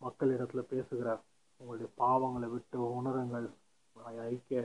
மக்களிடத்துல 0.00 0.62
பேசுகிறார். 0.72 1.22
உங்களுடைய 1.60 1.88
பாவங்களை 2.02 2.48
விட்டு 2.54 2.78
உணருங்கள். 2.96 3.46
ஐக்கிய 4.32 4.60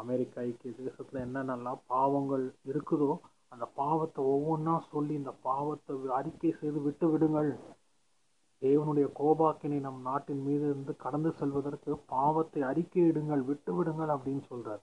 அமெரிக்க 0.00 0.40
ஐக்கிய 0.40 0.72
தேசத்தில் 0.82 1.24
என்னென்னலாம் 1.26 1.80
பாவங்கள் 1.94 2.44
இருக்குதோ 2.70 3.10
அந்த 3.52 3.64
பாவத்தை 3.80 4.20
ஒவ்வொன்றா 4.34 4.74
சொல்லி 4.92 5.12
இந்த 5.14 5.32
பாவத்தை 5.48 5.94
அறிக்கை 6.18 6.50
செய்து 6.60 6.80
விட்டு 6.86 7.06
விடுங்கள். 7.12 7.50
தேவனுடைய 8.62 9.06
கோபாக்கினை 9.20 9.78
நம் 9.80 10.00
நாட்டின் 10.00 10.42
மீது 10.46 10.64
இருந்து 10.70 10.92
கடந்து 11.04 11.30
செல்வதற்கு 11.40 11.90
பாவத்தை 12.14 12.60
அறிக்கையிடுங்கள் 12.62 13.42
விட்டு 13.50 13.72
விடுங்கள் 13.76 14.12
அப்படின்னு 14.14 14.44
சொல்கிறார் 14.52 14.82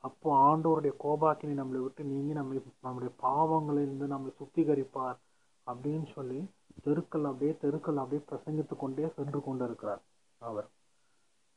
அப்போ 0.00 0.28
ஆண்டோருடைய 0.48 0.92
கோபாக்கினை 1.04 1.54
நம்மளை 1.60 1.80
விட்டு 1.82 2.04
நீங்கி 2.04 2.32
நம்மை 2.32 2.62
நம்முடைய 2.80 3.14
பாவங்களிலிருந்து 3.22 4.06
நம்மளை 4.14 4.32
சுத்திகரிப்பார் 4.40 5.18
அப்படின்னு 5.66 6.06
சொல்லி 6.12 6.50
தெருக்கள் 6.82 7.24
அப்படியே 7.24 7.56
தெருக்கள் 7.60 7.96
அப்படியே 7.96 8.22
பிரசங்கித்து 8.30 8.76
கொண்டே 8.76 9.12
சென்று 9.16 9.42
கொண்டு 9.42 9.64
இருக்கிறார் 9.64 10.02
அவர். 10.38 10.68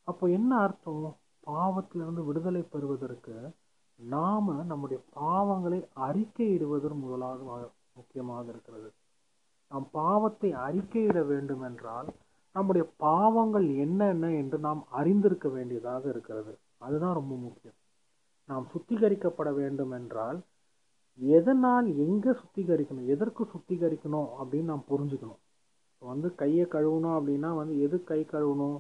அப்போ 0.03 0.29
என்ன 0.29 0.57
அர்த்தம்? 0.57 1.15
பாவத்திலிருந்து 1.47 2.25
விடுதலை 2.25 2.61
பெறுவதற்கு 2.61 3.53
நாம் 3.95 4.65
நம்முடைய 4.65 5.03
பாவங்களை 5.15 5.79
அறிக்கையிடுவது 5.95 6.93
முதலாவது 6.95 7.71
முக்கியமாக 7.93 8.49
இருக்கிறது. 8.49 8.93
நாம் 9.67 9.87
பாவத்தை 9.91 10.51
அறிக்கையிட 10.51 11.25
வேண்டும் 11.25 11.61
என்றால் 11.61 12.07
நம்முடைய 12.51 12.89
பாவங்கள் 12.97 13.75
என்னென்ன 13.75 14.31
என்று 14.31 14.57
நாம் 14.57 14.85
அறிந்திருக்க 14.89 15.49
வேண்டியதாக 15.49 16.09
இருக்கிறது. 16.09 16.59
அதுதான் 16.77 17.13
ரொம்ப 17.13 17.35
முக்கியம். 17.35 17.77
நாம் 18.49 18.65
சுத்திகரிக்கப்பட 18.73 19.49
வேண்டும் 19.59 19.93
என்றால் 19.99 20.39
எதனால் 21.19 21.87
எங்கே 22.05 22.31
சுத்திகரிக்கணும் 22.41 23.09
எதற்கு 23.13 23.43
சுத்திகரிக்கணும் 23.53 24.29
அப்படின்னு 24.39 24.71
நாம் 24.73 24.89
புரிஞ்சுக்கணும். 24.91 25.41
இப்போ 25.91 26.05
வந்து 26.13 26.29
கையை 26.41 26.65
கழுவணும் 26.75 27.15
அப்படின்னா 27.17 27.49
வந்து 27.59 27.75
எது 27.85 27.97
கை 28.11 28.19
கழுவணும் 28.31 28.77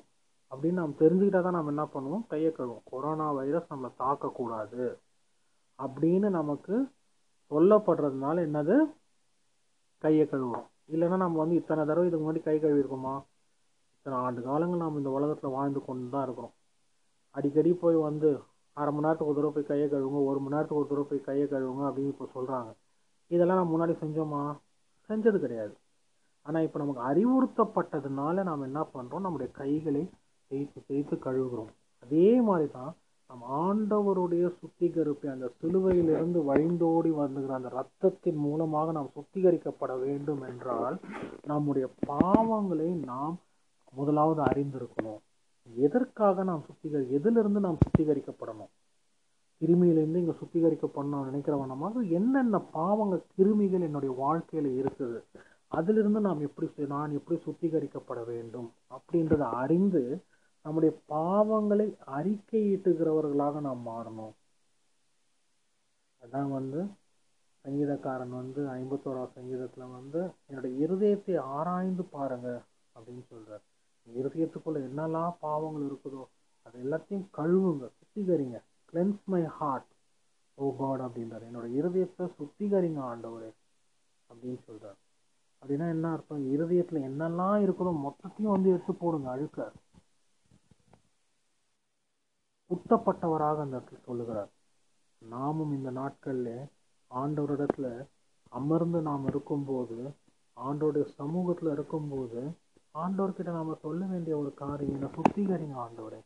அப்படின்னு 0.51 0.81
நாம் 0.81 0.99
தெரிஞ்சுக்கிட்டா 1.01 1.41
தான் 1.41 1.57
நம்ம 1.57 1.71
என்ன 1.73 1.85
பண்ணுவோம்? 1.93 2.23
கையை 2.31 2.51
கழுவோம். 2.57 2.83
கொரோனா 2.91 3.27
வைரஸ் 3.39 3.71
நம்மளை 3.71 3.91
தாக்கக்கூடாது 4.03 4.83
அப்படின்னு 5.79 6.29
நமக்கு 6.39 6.75
சொல்லப்படுறதுனால 7.51 8.35
என்னது? 8.47 8.75
கையை 10.03 10.25
கழுவுறோம். 10.31 10.67
இல்லைன்னா 10.93 11.17
நம்ம 11.25 11.39
வந்து 11.43 11.59
இத்தனை 11.61 11.81
தடவை 11.85 12.07
இதுக்கு 12.07 12.25
முன்னாடி 12.25 12.41
கை 12.47 12.55
கழுவிருக்கோமா 12.63 13.13
இத்தனை 13.95 14.17
ஆண்டு 14.25 14.41
காலங்கள் 14.47 14.83
நாம் 14.83 14.99
இந்த 15.01 15.11
உலகத்தில் 15.17 15.55
வாழ்ந்து 15.57 15.81
கொண்டு 15.85 16.09
தான் 16.15 16.25
இருக்கிறோம். 16.27 16.53
அடிக்கடி 17.35 17.71
போய் 17.83 17.97
வந்து 18.09 18.31
அரை 18.73 18.91
மணி 18.93 19.05
நேரத்துக்கு 19.05 19.31
ஒரு 19.31 19.39
தடவை 19.39 19.53
போய் 19.55 19.69
கையை 19.71 19.87
கழுவுங்க 19.89 20.19
ஒரு 20.29 20.39
மணி 20.39 20.53
நேரத்துக்கு 20.55 20.81
ஒரு 20.81 20.89
தடவை 20.91 21.05
போய் 21.09 21.27
கையை 21.27 21.45
கழுவுங்க 21.47 21.83
அப்படின்னு 21.89 22.13
இப்போ 22.13 22.27
சொல்கிறாங்க 22.35 22.71
இதெல்லாம் 23.31 23.59
நம்ம 23.59 23.73
முன்னாடி 23.73 23.93
செஞ்சோமா? 24.03 24.43
செஞ்சது 25.09 25.39
கிடையாது. 25.39 25.73
ஆனால் 26.45 26.63
இப்போ 26.63 26.79
நமக்கு 26.79 27.03
அறிவுறுத்தப்பட்டதுனால 27.09 28.43
நாம் 28.43 28.61
என்ன 28.61 28.81
பண்ணுறோம் 28.93 29.25
நம்முடைய 29.25 29.51
கைகளை 29.51 30.03
தேய்த்து 30.51 30.79
தேய்த்து 30.87 31.15
கழுவுகிறோம் 31.15 31.71
அதே 32.03 32.41
மாதிரி 32.41 32.71
தான் 32.71 32.91
நம் 33.29 33.45
ஆண்டவருடைய 33.59 34.45
சுத்திகரிப்பை 34.59 35.27
அந்த 35.31 35.47
சிலுவையிலிருந்து 35.61 36.39
வழிந்தோடி 36.49 37.11
வந்துகிற 37.19 37.53
அந்த 37.59 37.69
ரத்தத்தின் 37.77 38.39
மூலமாக 38.45 38.91
நாம் 38.91 39.13
சுத்திகரிக்கப்பட 39.15 39.99
வேண்டும் 39.99 40.41
என்றால் 40.41 40.97
நம்முடைய 41.45 41.87
பாவங்களை 42.07 42.89
நாம் 43.05 43.39
முதலாவது 43.93 44.41
அறிந்திருக்கணும். 44.43 45.21
எதற்காக 45.69 46.43
நாம் 46.43 46.63
சுத்திகரி 46.67 47.05
எதிலிருந்து 47.09 47.59
நாம் 47.59 47.77
சுத்திகரிக்கப்படணும்? 47.83 48.71
கிருமியிலேருந்து 49.61 50.21
இங்கே 50.23 50.35
சுத்திகரிக்கப்படணும் 50.41 51.27
நினைக்கிறவனமாக 51.29 52.09
என்னென்ன 52.09 52.59
பாவங்கள் 52.59 53.23
கிருமிகள் 53.37 53.85
என்னுடைய 53.87 54.15
வாழ்க்கையில் 54.15 54.69
இருக்குது? 54.81 55.19
அதிலிருந்து 55.67 56.19
நாம் 56.19 56.41
எப்படி 56.41 56.87
நான் 56.87 57.11
எப்படி 57.11 57.37
சுத்திகரிக்கப்பட 57.45 58.25
வேண்டும்? 58.25 58.69
அப்படின்றத 58.95 59.43
அறிந்து 59.61 60.03
நம்முடைய 60.65 60.91
பாவங்களை 61.07 61.87
அறிக்கையிட்டுகிறவர்களாக 62.17 63.61
நாம் 63.61 63.81
மாறணும். 63.87 64.33
அதான் 66.21 66.51
வந்து 66.51 66.81
சங்கீதக்காரன் 67.65 68.33
வந்து 68.41 68.61
ஐம்பத்தோராம் 68.69 69.35
சங்கீதத்தில் 69.35 69.93
வந்து 69.97 70.21
என்னுடைய 70.47 70.87
இருதயத்தை 70.87 71.35
ஆராய்ந்து 71.57 72.03
பாருங்க 72.03 72.49
அப்படின்னு 72.95 73.23
சொல்கிறார் 73.29 73.63
இருதயத்துக்குள்ள 74.07 74.79
என்னெல்லாம் 74.89 75.33
பாவங்கள் 75.39 75.85
இருக்குதோ 75.89 76.23
அது 76.65 76.75
எல்லாத்தையும் 76.83 77.27
கழுவுங்க 77.37 77.85
சுத்திகரிங்க. 77.97 78.57
Cleanse 78.93 79.23
my 79.25 79.43
heart 79.57 79.89
oh 80.57 80.65
God 80.79 81.01
அப்படின்றார். 81.05 81.45
என்னோட 81.49 81.67
இருதயத்தை 81.79 82.25
சுத்திகரிங்க 82.39 82.99
ஆண்டவரே 83.11 83.51
அப்படின்னு 84.29 84.59
சொல்கிறார் 84.67 84.99
அப்படின்னா 85.61 85.87
என்ன 85.95 86.11
அர்த்தம்? 86.11 86.45
இருதயத்தில் 86.55 87.07
என்னெல்லாம் 87.09 87.57
இருக்குதோ 87.65 87.91
மொத்தத்தையும் 88.05 88.55
வந்து 88.55 88.69
எடுத்து 88.69 88.93
போடுங்க 88.93 89.29
அழுக்க. 89.29 89.71
குத்தப்பட்டவராக 92.71 93.63
அந்த 93.65 93.75
இடத்துல 93.77 93.99
சொல்லுகிறார். 94.05 94.51
நாமும் 95.21 95.73
இந்த 95.73 95.89
நாட்களில் 95.91 96.55
ஆண்டவரிடத்துல 97.11 97.87
அமர்ந்து 98.51 98.99
நாம் 99.01 99.25
இருக்கும்போது 99.27 99.97
ஆண்டோடைய 100.57 101.05
சமூகத்தில் 101.19 101.71
இருக்கும்போது 101.71 102.41
ஆண்டவர்கிட்ட 102.93 103.45
நாம் 103.45 103.77
சொல்ல 103.81 104.05
வேண்டிய 104.05 104.37
ஒரு 104.37 104.53
காரியம் 104.53 104.93
என்ன? 104.93 105.09
சுத்திகரிங்க 105.15 105.77
ஆண்டவரே. 105.85 106.19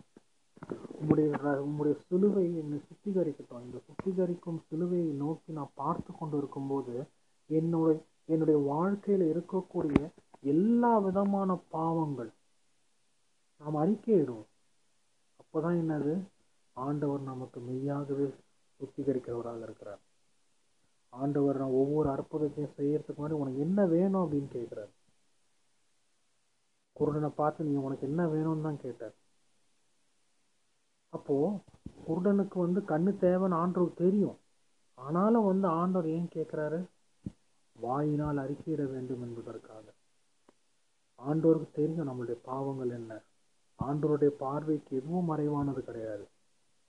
உங்களுடைய 0.91 1.61
உங்களுடைய 1.61 1.99
சிலுவை 2.07 2.57
என்னை 2.57 2.77
சுத்திகரிக்கட்டும். 2.77 3.61
இந்த 3.61 3.79
சுத்திகரிக்கும் 3.87 4.61
சிலுவையை 4.71 5.13
நோக்கி 5.13 5.53
நான் 5.53 5.69
பார்த்து 5.73 6.13
கொண்டு 6.19 6.37
இருக்கும்போது 6.37 7.07
என்னுடைய 7.47 8.01
என்னுடைய 8.25 8.59
வாழ்க்கையில் 8.59 9.37
இருக்கக்கூடிய 9.37 10.11
எல்லா 10.41 10.97
விதமான 10.97 11.59
பாவங்கள் 11.69 12.31
நாம் 13.59 13.75
அறிக்கையிடுவோம். 13.75 14.47
அப்போதான் 15.41 15.79
என்னது? 15.81 16.19
ஆண்டவர் 16.73 17.21
நமக்கு 17.21 17.59
மெய்யாகவே 17.59 18.33
சுத்திகரிக்கிறவராக 18.79 19.61
இருக்கிறார். 19.61 19.99
ஆண்டவர் 21.09 21.57
நான் 21.57 21.77
ஒவ்வொரு 21.81 22.09
அற்புதத்தையும் 22.09 22.73
செய்யறதுக்கு 22.77 23.17
முன்னாடி 23.17 23.31
உனக்கு 23.31 23.59
என்ன 23.59 23.85
வேணும் 23.85 24.31
அப்படின்னு 24.31 24.55
கேட்குறாரு. 24.55 24.89
குருடனை 26.99 27.27
பார்த்து 27.27 27.63
நீ 27.63 27.75
உனக்கு 27.75 28.07
என்ன 28.07 28.27
வேணும்னு 28.27 28.61
தான் 28.61 28.81
கேட்டார். 28.81 29.15
அப்போ 31.09 31.59
குருடனுக்கு 32.07 32.57
வந்து 32.59 32.81
கண்ணு 32.81 33.11
தேவைன்னு 33.25 33.55
ஆண்டவர் 33.55 33.93
தெரியும். 33.93 34.37
ஆனாலும் 34.97 35.45
வந்து 35.45 35.67
ஆண்டவர் 35.67 36.07
ஏன் 36.07 36.29
கேட்குறாரு? 36.35 36.79
வாயினால் 37.75 38.37
அறிக்கையிட 38.37 38.83
வேண்டும் 38.91 39.21
என்பதற்காக. 39.21 39.85
ஆண்டோருக்கு 41.19 41.71
தெரியும் 41.71 42.07
நம்மளுடைய 42.07 42.37
பாவங்கள் 42.43 42.89
என்ன. 42.89 43.21
ஆண்டோருடைய 43.79 44.27
பார்வைக்கு 44.27 44.91
எதுவும் 44.95 45.25
மறைவானது 45.25 45.83
கிடையாது. 45.83 46.25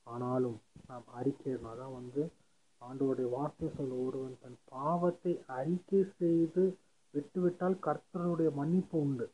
ஆனாலும் 0.06 0.58
நாம் 0.86 1.06
அறிக்கைனா 1.20 1.72
தான் 1.76 1.92
வந்து 1.92 2.22
ஆண்டோருடைய 2.82 3.28
வார்த்தை 3.30 3.68
சொல்ல 3.76 3.94
ஒருவன் 3.94 4.38
தன் 4.42 4.58
பாவத்தை 4.64 5.32
அறிக்கை 5.46 6.00
செய்து 6.18 6.78
விட்டுவிட்டால் 7.14 7.82
கர்த்தருடைய 7.86 8.50
மன்னிப்பு 8.54 8.96
உண்டு. 9.00 9.26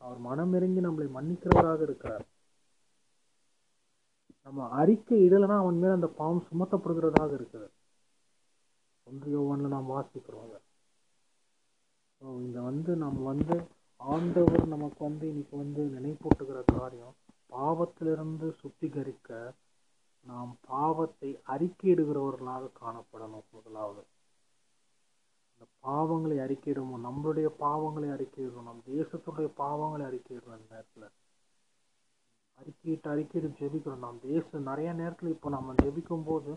அவர் 0.00 0.20
மனமிறங்கி 0.20 0.80
நம்மளை 0.86 1.06
மன்னிக்கிறவராக 1.16 1.82
இருக்கிறார். 1.82 2.24
நம்ம 4.46 4.68
அறிக்கை 4.68 5.18
இடலைன்னா 5.28 5.56
அவன் 5.58 5.78
மேல் 5.78 5.90
அந்த 5.90 6.06
பாவம் 6.06 6.46
சுமத்தப்படுகிறதாக 6.50 7.32
இருக்கிறது. 7.34 7.72
ஒன்று 9.06 9.28
யோவான்ல 9.36 9.68
நாம் 9.68 9.92
வாசிக்கிறோம் 9.94 10.52
ஸோ 12.22 12.26
இந்த 12.40 12.60
வந்து 12.60 12.96
நம்ம 12.96 13.22
வந்து 13.22 13.56
ஆண்டவர் 14.00 14.66
நமக்கு 14.66 15.04
வந்து 15.04 15.28
இன்னைக்கு 15.28 15.56
வந்து 15.56 15.82
நினைப்பூட்டுகிற 15.96 16.64
காரியம் 16.64 17.14
பாவத்திலிருந்து 17.52 18.46
சுத்திகரிக்க 18.62 19.30
நாம் 20.26 20.58
பாவத்தை 20.66 21.40
அறிக்கையிடுகிறவர்களாக 21.46 22.70
காணப்படணும் 22.80 23.48
முதலாவது. 23.50 24.02
இந்த 25.54 25.66
பாவங்களை 25.86 26.36
அறிக்கையிடுமோ 26.44 26.96
நம்மளுடைய 27.06 27.48
பாவங்களை 27.64 28.08
அறிக்கையிடுறோம் 28.14 28.68
நம் 28.68 28.86
தேசத்துடைய 28.94 29.48
பாவங்களை 29.62 30.04
அறிக்கையிடுறோம் 30.10 30.56
அந்த 30.56 30.68
நேரத்தில். 30.74 31.06
அறிக்கையிட்டு 32.58 33.08
அறிக்கையிட்டு 33.14 33.58
ஜெபிக்கிறோம். 33.60 34.02
நாம் 34.06 34.18
தேசம் 34.30 34.68
நிறைய 34.70 34.90
நேரத்தில் 35.00 35.34
இப்போ 35.34 35.48
நம்ம 35.56 35.74
ஜெபிக்கும் 35.82 36.26
போது 36.30 36.52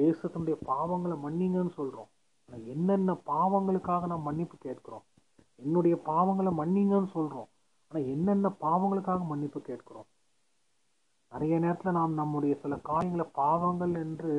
தேசத்தினுடைய 0.00 0.56
பாவங்களை 0.70 1.16
மன்னிங்கன்னு 1.24 1.72
சொல்கிறோம் 1.78 2.10
ஆனால் 2.48 2.66
என்னென்ன 2.74 3.16
பாவங்களுக்காக 3.32 4.06
நாம் 4.12 4.28
மன்னிப்பு 4.28 4.56
கேட்குறோம்? 4.66 5.04
என்னுடைய 5.58 5.96
பாவங்களை 6.10 6.52
மன்னிங்கன்னு 6.60 7.10
சொல்கிறோம் 7.16 7.48
ஆனால் 7.90 8.08
என்னென்ன 8.14 8.52
பாவங்களுக்காக 8.64 9.20
மன்னிப்பு 9.32 9.60
கேட்குறோம்? 9.70 10.08
நிறைய 11.32 11.54
நேரத்தில் 11.64 11.98
நாம் 11.98 12.14
நம்முடைய 12.20 12.54
சில 12.62 12.76
காரியங்களை 12.90 13.26
பாவங்கள் 13.42 13.94
என்று 14.04 14.32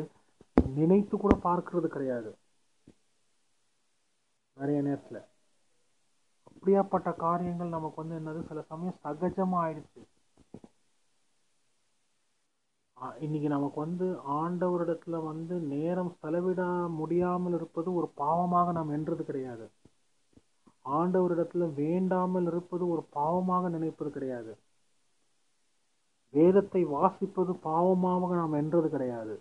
நினைத்து 0.79 1.15
கூட 1.17 1.35
பார்க்கறது 1.47 1.87
கிடையாது. 1.95 2.31
நிறைய 4.57 4.79
நேரத்தில். 4.81 5.21
அப்படியாப்பட்ட 6.49 7.09
காரியங்கள் 7.15 7.75
நமக்கு 7.75 7.97
வந்து 8.01 8.17
என்னது? 8.19 8.41
சில 8.47 8.61
சமயம் 8.71 8.99
சகஜமா 9.03 9.59
ஆயிடுச்சு. 9.65 10.01
இன்னைக்கு 13.19 13.47
நமக்கு 13.47 13.77
வந்து 13.79 14.07
ஆண்டவரிடத்துல 14.41 15.17
வந்து 15.23 15.55
நேரம் 15.71 16.11
செலவிட 16.21 16.61
முடியாமல் 16.99 17.53
இருப்பது 17.53 17.89
ஒரு 17.93 18.07
பாவமாக 18.17 18.71
நாம் 18.71 18.89
என்றது 18.89 19.23
கிடையாது. 19.25 19.65
ஆண்டவரிடத்துல 20.99 21.65
வேண்டாமல் 21.81 22.47
இருப்பது 22.51 22.83
ஒரு 22.87 23.03
பாவமாக 23.15 23.69
நினைப்பது 23.69 24.11
கிடையாது. 24.11 24.53
வேதத்தை 26.33 26.81
வாசிப்பது 26.85 27.53
பாவமாக 27.63 28.29
நாம் 28.35 28.53
என்றது 28.53 28.89
கிடையாது. 28.89 29.35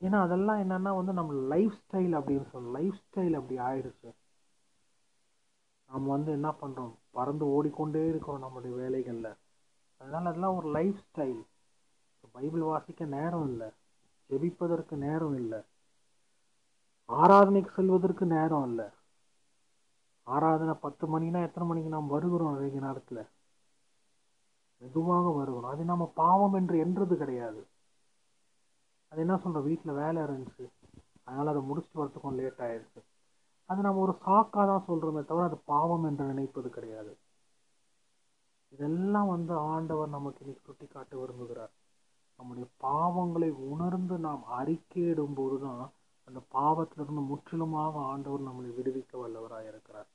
ஏன்னா 0.00 0.20
அதெல்லாம் 0.20 0.58
என்னன்னா 0.58 0.96
வந்து 0.96 1.12
நம்ம 1.12 1.32
லைஃப் 1.32 1.72
ஸ்டைல் 1.72 2.14
அப்படின்னு 2.18 2.46
சொல்லணும். 2.52 2.72
லைஃப் 2.72 2.94
ஸ்டைல் 2.94 3.32
அப்படி 3.32 3.60
ஆயிடுச்சு. 3.60 4.14
நாம் 5.88 6.06
வந்து 6.06 6.32
என்ன 6.32 6.54
பண்ணுறோம் 6.60 6.94
பறந்து 7.10 7.46
ஓடிக்கொண்டே 7.46 8.08
இருக்கிறோம் 8.08 8.42
நம்மளுடைய 8.42 8.74
வேலைகளில். 8.74 9.36
அதனால 9.96 10.28
அதெல்லாம் 10.28 10.56
ஒரு 10.56 10.68
லைஃப் 10.70 10.94
ஸ்டைல் 10.94 11.44
பைபிள் 12.32 12.60
வாசிக்க 12.60 13.04
நேரம் 13.04 13.48
இல்லை. 13.48 13.68
ஜெபிப்பதற்கு 14.30 14.92
நேரம் 14.92 15.34
இல்லை. 15.34 15.58
ஆராதனைக்கு 17.08 17.70
செல்வதற்கு 17.70 18.26
நேரம் 18.26 18.66
இல்லை. 18.66 18.84
ஆராதனை 20.22 20.74
பத்து 20.74 21.06
மணினா 21.06 21.42
எத்தனை 21.42 21.68
மணிக்கு 21.68 21.88
நாம் 21.88 22.06
வருகிறோம் 22.06 22.54
அதிக 22.54 22.78
நேரத்தில்? 22.78 23.26
மெதுவாக 24.78 25.28
வருகிறோம். 25.28 25.70
அது 25.70 25.84
நம்ம 25.84 26.12
பாவம் 26.14 26.52
என்று 26.52 26.78
என்றது 26.78 27.16
கிடையாது. 27.16 27.66
அது 29.12 29.20
என்ன 29.20 29.36
சொல்ற 29.44 29.62
வீட்டில் 29.62 29.98
வேலை 30.02 30.22
இருந்துச்சு. 30.22 30.64
அதனால் 31.24 31.52
அதை 31.52 31.62
முடிச்சுட்டு 31.70 32.00
வரத்துக்கும் 32.00 32.38
லேட் 32.40 32.62
ஆயிடுச்சு. 32.66 33.00
அது 33.70 33.82
நம்ம 33.82 34.00
ஒரு 34.00 34.14
சாக்காக 34.26 34.66
தான் 34.70 34.86
சொல்கிறோமே 34.86 35.22
தவிர 35.24 35.44
அது 35.44 35.58
பாவம் 35.72 36.04
என்று 36.04 36.24
நினைப்பது 36.24 36.70
கிடையாது. 36.70 37.12
இதெல்லாம் 38.72 39.28
வந்து 39.28 39.54
ஆண்டவர் 39.72 40.08
நமக்கு 40.08 40.40
இன்னைக்கு 40.40 40.64
சுட்டி 40.64 40.86
காட்ட 40.86 41.16
விரும்புகிறார். 41.16 41.72
நம்முடைய 42.40 42.66
பாவங்களை 42.82 43.50
உணர்ந்து 43.50 44.18
நாம் 44.18 44.44
அறிக்கையிடும் 44.58 45.34
போதுதான் 45.34 45.82
அந்த 46.28 46.40
பாவத்திலிருந்து 46.54 47.22
முற்றிலுமாக 47.26 47.98
ஆண்டவர் 48.12 48.48
நம்மளை 48.48 48.70
விடுவிக்க 48.78 49.12
வல்லவராக 49.22 49.64
இருக்கிறார். 49.68 50.08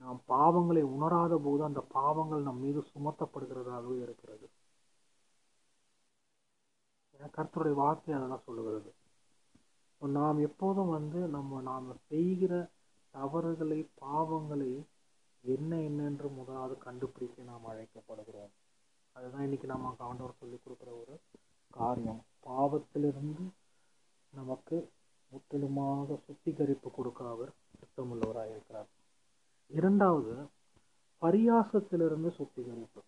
நாம் 0.00 0.20
பாவங்களை 0.28 0.82
உணராத 0.96 1.34
போது 1.38 1.64
அந்த 1.64 1.80
பாவங்கள் 1.80 2.42
நம் 2.42 2.60
மீது 2.60 2.80
சுமத்தப்படுகிறதாகவே 2.94 3.96
இருக்கிறது. 4.02 4.46
கர்த்தருடைய 7.20 7.74
வார்த்தை 7.74 8.14
அதெல்லாம் 8.14 8.42
சொல்லுகிறது. 8.44 8.94
நாம் 9.98 10.38
எப்போதும் 10.38 10.88
வந்து 10.88 11.28
நம்ம 11.28 11.60
நாம் 11.60 11.96
செய்கிற 12.06 12.68
தவறுகளை 13.10 13.88
பாவங்களை 14.00 14.82
என்ன 15.42 15.80
என்னென்று 15.80 16.28
முதலாவது 16.28 16.78
கண்டுபிடிக்க 16.78 17.42
நாம் 17.42 17.66
அழைக்கப்படுகிறோம். 17.68 18.50
அதுதான் 19.12 19.42
இன்னைக்கு 19.42 19.66
நம்ம 19.66 19.94
ஆண்டவர் 19.98 20.34
சொல்லிக் 20.40 20.60
கொடுக்குற 20.66 20.86
ஒரு 20.86 21.20
காரியம். 21.70 22.24
பாவத்திலிருந்து 22.46 23.50
நமக்கு 24.34 24.90
முற்றிலுமாக 25.30 26.18
சுத்திகரிப்பு 26.26 26.90
கொடுக்க 26.90 27.28
அவர் 27.28 27.52
சுத்தமுள்ளவராக 27.80 28.50
இருக்கிறார் 28.50 28.86
இரண்டாவது 29.66 30.48
பரியாசத்திலிருந்து 31.20 32.30
சுத்திகரிப்பு. 32.30 33.02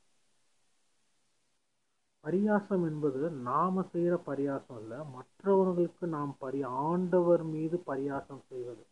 பரியாசம் 2.29 2.83
என்பது 2.87 3.31
நாம 3.31 3.83
செய்கிற 3.83 4.15
பரியாசம் 4.27 4.79
இல்லை 4.81 4.99
மற்றவர்களுக்கு 5.13 6.07
நாம் 6.07 6.37
பரி 6.39 6.63
ஆண்டவர் 6.63 7.45
மீது 7.45 7.77
பரியாசம் 7.87 8.43
செய்வது. 8.49 8.83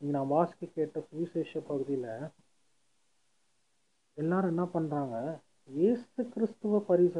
நீங்கள் 0.00 0.16
நான் 0.18 0.26
வாசிக்க 0.26 0.66
கேட்ட 0.66 1.00
சுவிசேஷ 1.00 1.60
பகுதியில் 1.60 2.08
எல்லாரும் 4.16 4.52
என்ன 4.54 4.64
பண்ணுறாங்க 4.74 5.16
ஏசு 5.68 6.28
கிறிஸ்துவ 6.28 6.80
பரிச 6.88 7.16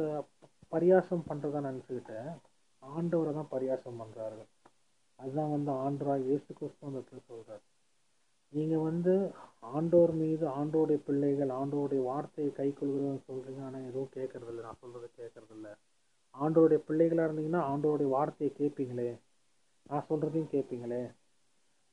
பரியாசம் 0.71 1.27
பண்ணுறதா 1.29 1.61
நினச்சிக்கிட்டேன் 1.61 2.31
ஆண்டவரை 2.83 3.33
தான் 3.33 3.51
பரியாசம் 3.51 4.01
பண்ணுறார்கள் 4.01 4.49
அதுதான் 5.19 5.51
வந்து 5.51 5.71
ஆண்டவரா 5.85 6.17
இயேசு 6.23 6.49
கிறிஸ்துவ 6.53 6.89
அந்த 6.89 7.01
இடத்துல 7.01 7.59
நீங்கள் 8.55 8.79
வந்து 8.79 9.13
ஆண்டோர் 9.61 10.13
மீது 10.13 10.45
ஆண்டோடைய 10.47 10.97
பிள்ளைகள் 10.97 11.49
ஆண்டோடைய 11.49 12.01
வார்த்தையை 12.03 12.53
கை 12.53 12.67
கொள்கிறதுன்னு 12.69 13.27
சொல்கிறீங்க 13.29 13.61
ஆனால் 13.63 13.87
எதுவும் 13.89 14.13
கேட்குறதில்ல 14.15 14.65
நான் 14.67 14.81
சொல்கிறத 14.81 15.07
கேட்குறதில்ல 15.21 15.69
ஆண்டோடைய 16.35 16.79
பிள்ளைகளாக 16.87 17.27
இருந்தீங்கன்னா 17.27 17.61
ஆண்டோருடைய 17.71 18.07
வார்த்தையை 18.07 18.51
கேட்பீங்களே 18.57 19.09
நான் 19.83 20.07
சொல்கிறதையும் 20.09 20.53
கேட்பீங்களே 20.55 21.03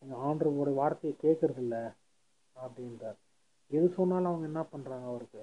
நீங்கள் 0.02 0.22
ஆண்டவருடைய 0.28 0.74
வார்த்தையை 0.74 1.14
கேட்குறதில்ல 1.22 1.76
அப்படின்றார். 2.56 3.18
எது 3.70 3.88
சொன்னாலும் 3.88 4.30
அவங்க 4.30 4.46
என்ன 4.46 4.62
பண்ணுறாங்க 4.72 5.06
அவருக்கு? 5.12 5.42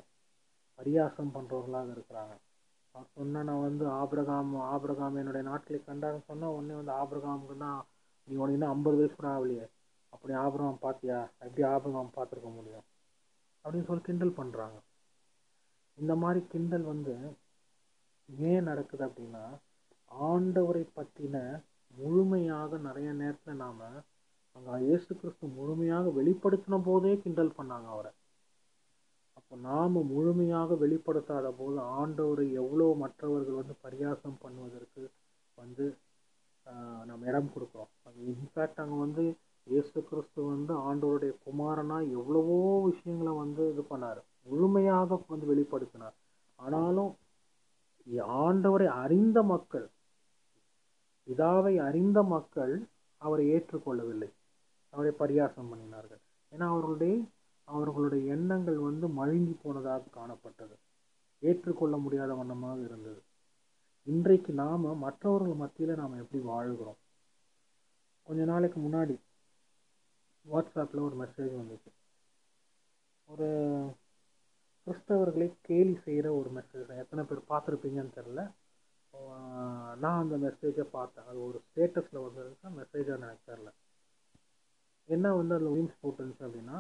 பரியாசம் 0.80 1.34
பண்ணுறவர்களாக 1.36 1.94
இருக்கிறாங்க. 1.96 2.34
அவர் 2.96 3.08
சொன்னா 3.14 3.44
நான் 3.44 3.62
வந்து 3.62 3.86
ஆபிரகாம் 4.02 4.56
ஆபிரகாம் 4.56 5.16
என்னுடைய 5.16 5.44
நாட்களை 5.50 5.80
கண்டாருன்னு 5.88 6.28
சொன்னால் 6.28 6.56
உடனே 6.58 6.76
வந்து 6.82 6.92
ஆபிரகாமுக்கு 6.92 7.58
தான் 7.58 7.80
நீ 8.28 8.36
உனக்கு 8.36 8.58
இன்னும் 8.58 8.70
ஐம்பது 8.70 8.98
வயசு 8.98 9.16
கூட 9.16 9.28
ஆகலையே. 9.28 9.66
அப்படி 10.14 10.34
ஆபரணம் 10.44 10.84
பார்த்தியா? 10.86 11.20
எப்படி 11.46 11.64
ஆபரணம் 11.74 12.16
பார்த்துருக்க 12.18 12.50
முடியும்? 12.58 12.86
அப்படின்னு 13.66 13.88
சொல்லி 13.90 14.04
கிண்டல் 14.08 14.38
பண்ணுறாங்க 14.40 14.78
இந்த 15.98 16.14
மாதிரி 16.22 16.40
கிண்டல் 16.52 16.86
வந்து 16.92 17.14
ஏன் 18.50 18.68
நடக்குது 18.70 19.04
அப்படின்னா 19.08 19.46
ஆண்டவரை 20.12 20.84
பற்றின 20.98 21.36
முழுமையாக 21.98 22.78
நிறைய 22.88 23.10
நேரத்தில் 23.22 23.62
நாம் 23.64 23.82
அங்கே 24.56 24.76
இயேசு 24.86 25.10
கிறிஸ்து 25.20 25.46
முழுமையாக 25.58 26.12
வெளிப்படுத்தின 26.18 26.80
போதே 26.88 27.12
கிண்டல் 27.24 27.58
பண்ணாங்க 27.58 27.88
அவரை. 27.96 28.12
அப்போ 29.38 29.56
நாம் 29.68 29.98
முழுமையாக 30.14 30.76
வெளிப்படுத்தாத 30.84 31.48
போது 31.60 31.78
ஆண்டவரை 32.00 32.46
எவ்வளோ 32.62 32.88
மற்றவர்கள் 33.04 33.60
வந்து 33.62 33.76
பரியாசம் 33.86 34.40
பண்ணுவதற்கு 34.44 35.04
வந்து 35.58 35.86
நம்ம 37.10 37.28
இடம் 37.32 37.54
கொடுக்குறோம். 37.54 37.92
அது 38.08 38.18
இன்ஃபேக்ட் 38.34 38.82
அங்கே 38.84 38.98
வந்து 39.06 39.26
இயேசு 39.70 39.98
கிறிஸ்து 40.10 40.40
வந்து 40.52 40.74
ஆண்டவருடைய 40.90 41.34
குமாரனா 41.46 41.98
எவ்வளவோ 42.18 42.58
விஷயங்களை 42.90 43.34
வந்து 43.42 43.64
இது 43.72 43.84
பண்ணார். 43.90 44.20
முழுமையாக 44.50 45.20
வந்து 45.32 45.46
வெளிப்படுத்தினார். 45.52 46.16
ஆனாலும் 46.60 47.12
ஆண்டவரை 48.46 48.88
அறிந்த 49.04 49.40
மக்கள் 49.54 49.88
பிதாவை 51.28 51.74
அறிந்த 51.88 52.20
மக்கள் 52.34 52.74
அவரை 53.22 53.46
ஏற்றுக்கொள்ளவில்லை. 53.56 54.30
அவரை 54.94 55.12
பரியாசம் 55.20 55.70
பண்ணினார்கள். 55.72 56.22
ஏன்னா 56.52 56.66
அவர்களுடைய 56.74 57.16
அவர்களுடைய 57.68 58.24
எண்ணங்கள் 58.36 58.78
வந்து 58.90 59.08
மழுங்கி 59.20 59.56
போனதாக 59.64 60.12
காணப்பட்டது. 60.18 60.76
ஏற்றுக்கொள்ள 61.44 61.96
முடியாத 61.98 62.32
வண்ணமாக 62.34 62.80
இருந்தது. 62.88 63.20
இன்றைக்கு 64.08 64.52
நாம 64.54 64.94
மற்றவர்கள் 65.06 65.62
மத்தியில் 65.64 66.00
நாம் 66.02 66.22
எப்படி 66.24 66.40
வாழ்கிறோம்? 66.52 67.00
கொஞ்ச 68.28 68.42
நாளைக்கு 68.52 68.80
முன்னாடி 68.80 69.16
வாட்ஸ்அப்பில் 70.46 71.06
ஒரு 71.08 71.16
மெசேஜ் 71.24 71.54
வந்துச்சு. 71.60 71.90
ஒரு 73.30 73.48
கிறிஸ்தவர்களை 74.88 75.48
கேலி 75.68 75.96
செய்கிற 76.06 76.28
ஒரு 76.40 76.50
மெசேஜ் 76.58 76.94
எத்தனை 77.04 77.24
பேர் 77.30 77.50
பார்த்துருப்பீங்கன்னு 77.52 78.18
தெரில 78.18 78.42
நான் 80.04 80.22
அந்த 80.24 80.36
மெசேஜை 80.46 80.86
பார்த்தேன். 80.96 81.28
அது 81.30 81.40
ஒரு 81.48 81.58
ஸ்டேட்டஸில் 81.68 82.24
வந்ததுக்கு 82.26 82.70
மெசேஜாக 82.80 83.18
எனக்கு 83.20 83.50
தெரில 83.52 83.70
என்ன 85.10 85.28
வந்து 85.38 85.56
அதில் 85.56 85.76
மீன்ஸ் 85.76 86.02
போட்டுருந்துச்சு 86.02 86.48
அப்படின்னா 86.48 86.78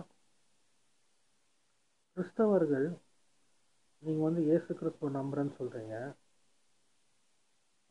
கிறிஸ்தவர்கள் 2.18 2.88
நீங்கள் 4.03 4.28
வந்து 4.28 4.41
இயேசு 4.49 4.72
கிறிஸ்துவ 4.80 5.10
நம்புறேன்னு 5.18 5.53
சொல்கிறீங்க 5.60 5.95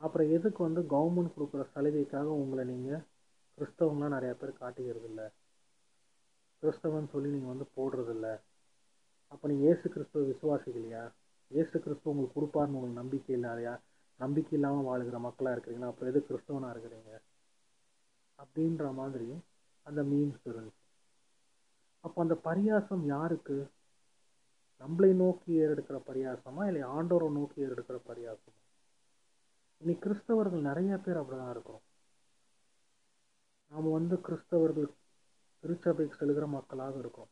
அப்புறம் 0.01 0.31
எதுக்கு 0.37 0.61
வந்து 0.67 0.81
கவர்மெண்ட் 0.93 1.35
கொடுக்குற 1.35 1.63
சலுகைக்காக 1.75 2.29
உங்களை 2.43 2.65
நீங்கள் 2.73 3.03
கிறிஸ்தவங்களாம் 3.59 4.15
நிறையா 4.17 4.35
பேர் 4.41 4.61
காட்டிக்கிறது 4.61 5.09
இல்லை 5.11 5.27
கிறிஸ்தவன் 6.63 7.09
சொல்லி 7.09 7.29
நீங்கள் 7.29 7.55
வந்து 7.55 7.67
போடுறதில்ல. 7.77 8.41
அப்போ 9.29 9.49
நீங்கள் 9.49 9.77
ஏசு 9.77 9.89
கிறிஸ்துவ 9.89 10.27
விசுவாசிக்கலையா? 10.27 11.13
ஏசு 11.49 11.81
கிறிஸ்துவ 11.81 12.17
உங்களுக்கு 12.17 12.41
கொடுப்பாருன்னு 12.41 12.77
உங்களுக்கு 12.77 13.01
நம்பிக்கை 13.01 13.37
இல்லாதையா? 13.37 13.81
நம்பிக்கை 14.19 14.53
இல்லாமல் 14.53 14.85
வாழுகிற 14.85 15.19
மக்களாக 15.19 15.57
இருக்கிறீங்களா? 15.57 15.87
அப்புறம் 15.87 16.15
எது 16.15 16.27
கிறிஸ்தவனாக 16.27 16.79
இருக்கிறீங்க? 16.79 17.21
அப்படின்ற 18.39 18.95
மாதிரி 18.95 19.35
அந்த 19.83 20.03
மீன்ஸ் 20.03 20.41
இருந்துச்சு. 20.45 20.87
அப்போ 22.01 22.23
அந்த 22.23 22.37
பரியாசம் 22.45 23.05
யாருக்கு? 23.05 23.71
நம்மளை 24.81 25.15
நோக்கி 25.15 25.59
ஏறெடுக்கிற 25.59 26.01
பரியாசமா 26.07 26.67
இல்லை 26.67 26.83
ஆண்டோரை 26.83 27.31
நோக்கி 27.31 27.65
ஏறெடுக்கிற 27.65 28.01
பரியாசமா? 28.09 28.57
இன்னைக்கு 29.79 30.09
கிறிஸ்தவர்கள் 30.09 30.61
நிறைய 30.61 30.97
பேர் 30.97 31.17
அப்படிதான் 31.17 31.51
இருக்கிறோம். 31.51 31.81
நாம் 33.71 33.91
வந்து 33.91 34.17
கிறிஸ்தவர்கள் 34.17 34.91
திருச்சபைக்கு 35.63 36.17
செல்கிற 36.21 36.47
மக்களாக 36.47 36.99
இருக்கும். 36.99 37.31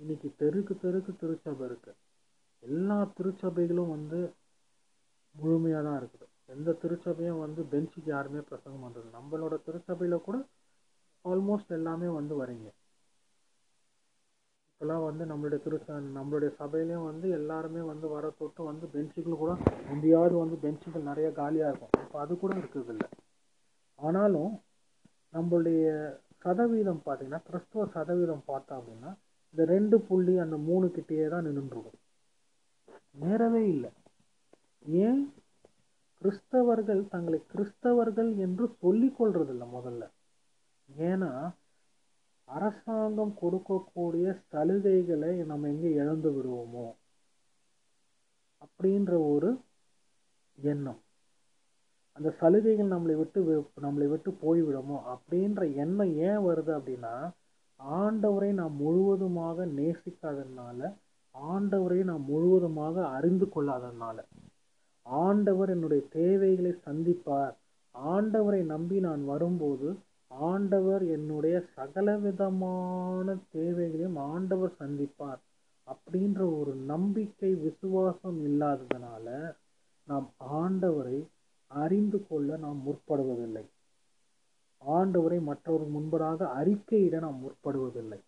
இன்னைக்கு 0.00 0.28
தெருக்கு 0.42 0.74
தெருக்கு 0.84 1.12
திருச்சபை 1.16 1.64
இருக்கு. 1.66 1.92
எல்லா 2.62 2.98
திருச்சபைகளும் 3.18 3.92
வந்து 3.96 4.20
முழுமையாக 5.34 5.82
தான் 5.84 5.98
இருக்குது. 6.00 6.26
எந்த 6.54 6.70
திருச்சபையும் 6.82 7.42
வந்து 7.44 7.62
பெஞ்சுக்கு 7.72 8.10
யாருமே 8.10 8.40
பிரசங்கம் 8.40 8.84
பண்ணுறது 8.84 9.08
நம்மளோட 9.18 9.56
திருச்சபையில் 9.66 10.24
கூட 10.28 10.38
ஆல்மோஸ்ட் 11.24 11.72
எல்லாமே 11.78 12.08
வந்து 12.08 12.34
வரீங்க. 12.42 12.68
இப்போலாம் 14.72 15.04
வந்து 15.08 15.24
நம்மளுடைய 15.24 15.60
திருச்ச 15.64 15.96
நம்மளுடைய 16.18 16.50
சபையிலையும் 16.58 17.08
வந்து 17.10 17.26
எல்லாருமே 17.30 17.80
வந்து 17.80 18.08
வர 18.08 18.30
தொட்டு 18.30 18.62
வந்து 18.64 18.86
பெஞ்சுகள் 18.86 19.42
கூட 19.42 19.52
முந்தையாவது 19.88 20.34
வந்து 20.38 20.56
பெஞ்சுகள் 20.56 21.08
நிறைய 21.10 21.32
காலியாக 21.32 21.70
இருக்கும். 21.70 22.04
இப்போ 22.04 22.18
அது 22.20 22.38
கூட 22.38 22.54
இருக்கிறதில்ல 22.54 22.96
இல்லை. 22.96 23.08
ஆனாலும் 23.98 24.52
நம்மளுடைய 25.34 25.84
சதவீதம் 26.40 27.02
பார்த்தீங்கன்னா 27.06 27.42
கிறிஸ்துவ 27.42 27.86
சதவீதம் 27.86 28.42
பார்த்தா 28.48 28.80
அப்படின்னா 28.80 29.16
இந்த 29.50 29.64
ரெண்டு 29.64 30.00
புள்ளி 30.00 30.38
அந்த 30.38 30.56
மூணு 30.56 30.86
கிட்டேயே 30.86 31.28
தான் 31.28 31.46
நின்றுடும் 31.46 31.98
நேரவே 33.20 33.68
இல்லை. 33.68 33.90
ஏன்? 34.86 35.32
கிறிஸ்தவர்கள் 36.22 37.08
தங்களை 37.08 37.42
கிறிஸ்தவர்கள் 37.52 38.36
என்று 38.36 38.68
சொல்லிக் 38.80 39.22
கொள்றதில்ல 39.22 39.66
முதல்ல. 39.74 40.10
ஏன்னா 40.98 41.52
அரசாங்கம் 42.44 43.34
கொடுக்கக்கூடிய 43.42 44.42
சலுகைகளை 44.52 45.44
நம்ம 45.44 45.68
எங்கே 45.68 45.90
இழந்து 45.92 46.30
விடுவோமோ? 46.30 46.86
அப்படின்ற 48.64 49.32
ஒரு 49.32 49.60
எண்ணம். 50.56 51.02
அந்த 52.20 52.36
சலுகைகள் 52.40 52.88
நம்மளை 52.88 53.16
விட்டு 53.16 53.40
வி- 53.44 53.84
நம்மளை 53.84 54.08
விட்டு 54.08 54.30
போய்விடுமோ 54.30 55.00
அப்படின்ற 55.10 55.74
எண்ணம் 55.74 56.16
ஏன் 56.16 56.38
வருது 56.38 56.78
அப்படின்னா 56.78 57.30
ஆண்டவரை 57.90 58.52
நாம் 58.52 58.76
முழுவதுமாக 58.76 59.66
நேசிக்காததுனால 59.66 60.94
ஆண்டவரை 61.34 62.04
நாம் 62.04 62.24
முழுவதுமாக 62.24 63.08
அறிந்து 63.08 63.46
கொள்ளாததுனால. 63.46 64.18
ஆண்டவர் 65.02 65.70
என்னுடைய 65.70 66.04
தேவைகளை 66.10 66.76
சந்திப்பார். 66.86 67.54
ஆண்டவரை 67.94 68.64
நம்பி 68.64 69.00
நான் 69.00 69.24
வரும்போது 69.24 69.96
ஆண்டவர் 70.28 71.06
என்னுடைய 71.06 71.64
சகல 71.74 72.16
விதமான 72.16 73.36
தேவைகளையும் 73.52 74.16
ஆண்டவர் 74.16 74.72
சந்திப்பார். 74.78 75.40
அப்படின்ற 75.86 76.60
ஒரு 76.60 76.74
நம்பிக்கை 76.74 77.54
விசுவாசம் 77.54 78.44
இல்லாததுனால 78.44 79.54
நாம் 80.06 80.30
ஆண்டவரை 80.50 81.26
அறிந்து 81.70 82.26
கொள்ள 82.26 82.56
நாம் 82.56 82.82
முற்படுவதில்லை. 82.86 83.64
ஆண்டவரை 84.88 85.42
மற்றவர்கள் 85.42 85.94
முன்பதாக 85.94 86.48
அறிக்கையிட 86.60 87.18
நாம் 87.18 87.40
முற்படுவதில்லை. 87.42 88.20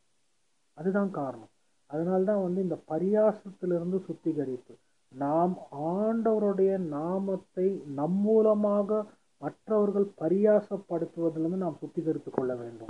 அதுதான் 0.74 1.10
காரணம். 1.10 1.48
அதனால்தான் 1.86 2.42
வந்து 2.42 2.62
இந்த 2.62 2.78
பரியாசத்திலிருந்து 2.88 4.04
சுத்திகரிப்பு. 4.04 4.74
நாம் 5.12 5.58
ஆண்டவருடைய 5.72 6.78
நாமத்தை 6.78 7.82
நம் 7.86 8.16
மூலமாக 8.20 9.04
மற்றவர்கள் 9.38 10.10
பரியாசப்படுத்துவதிலிருந்து 10.20 11.56
நாம் 11.56 11.78
சுத்திகரித்துக் 11.80 12.34
கொள்ள 12.34 12.54
வேண்டும். 12.56 12.88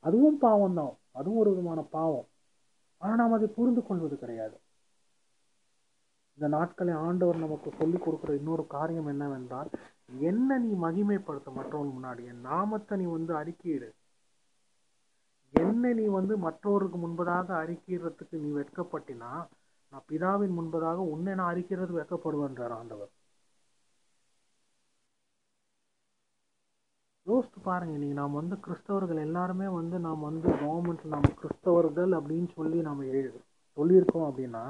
அதுவும் 0.00 0.38
பாவம் 0.38 0.74
தான் 0.74 0.92
அதுவும் 1.10 1.38
ஒரு 1.38 1.50
விதமான 1.50 1.80
பாவம். 1.80 2.26
ஆனால் 2.98 3.16
நாம் 3.16 3.32
அதை 3.32 3.46
புரிந்து 3.46 3.82
கொள்வது 3.82 4.18
கிடையாது. 4.18 4.58
இந்த 6.38 6.48
நாட்களை 6.48 6.92
ஆண்டவர் 6.98 7.36
நமக்கு 7.36 7.72
சொல்லிக் 7.78 8.04
கொடுக்குற 8.04 8.34
இன்னொரு 8.34 8.66
காரியம் 8.66 9.06
என்னவென்றால் 9.06 9.70
என்ன 10.20 10.58
நீ 10.58 10.72
மகிமைப்படுத்த 10.82 11.52
மற்றவர்கள் 11.52 11.96
முன்னாடி 11.96 12.26
என் 12.26 12.40
நாமத்தை 12.40 12.98
நீ 12.98 13.04
வந்து 13.04 13.34
அறிக்கையிடு. 13.34 13.88
என்ன 15.54 15.92
நீ 15.92 16.06
வந்து 16.08 16.36
மற்றவருக்கு 16.38 16.98
முன்பதாக 16.98 17.48
அறிக்கையிடறதுக்கு 17.58 18.32
நீ 18.32 18.50
வெட்கப்பட்டினா 18.52 19.30
நான் 19.92 20.04
பிதாவின் 20.08 20.58
முன்பதாக 20.58 20.94
உன்னை 21.08 21.34
நான் 21.34 21.54
அறிக்கிறது 21.54 21.92
வெட்கப்படுவேன்றார் 21.98 22.70
ஆண்டவர். 22.70 23.10
யோசித்து 27.26 27.60
பாருங்க 27.60 27.98
நீங்க 27.98 28.14
நாம் 28.14 28.32
வந்து 28.32 28.56
கிறிஸ்தவர்கள் 28.56 29.20
எல்லாருமே 29.20 29.68
வந்து 29.68 29.98
நாம் 29.98 30.20
வந்து 30.20 30.48
கவர்மெண்ட் 30.48 31.04
நாம் 31.04 31.34
கிறிஸ்தவர்கள் 31.40 32.12
அப்படின்னு 32.18 32.52
சொல்லி 32.54 32.80
நாம் 32.80 33.02
எழு- 33.02 33.42
சொல்லியிருக்கோம் 33.76 34.28
அப்படின்னா 34.28 34.62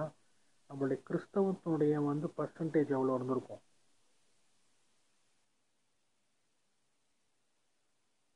நம்மளுடைய 0.71 0.99
கிறிஸ்தவத்தினுடைய 1.09 2.05
வந்து 2.05 2.27
பர்சன்டேஜ் 2.37 2.91
எவ்வளோ 2.97 3.15
இருந்திருக்கும்? 3.15 3.63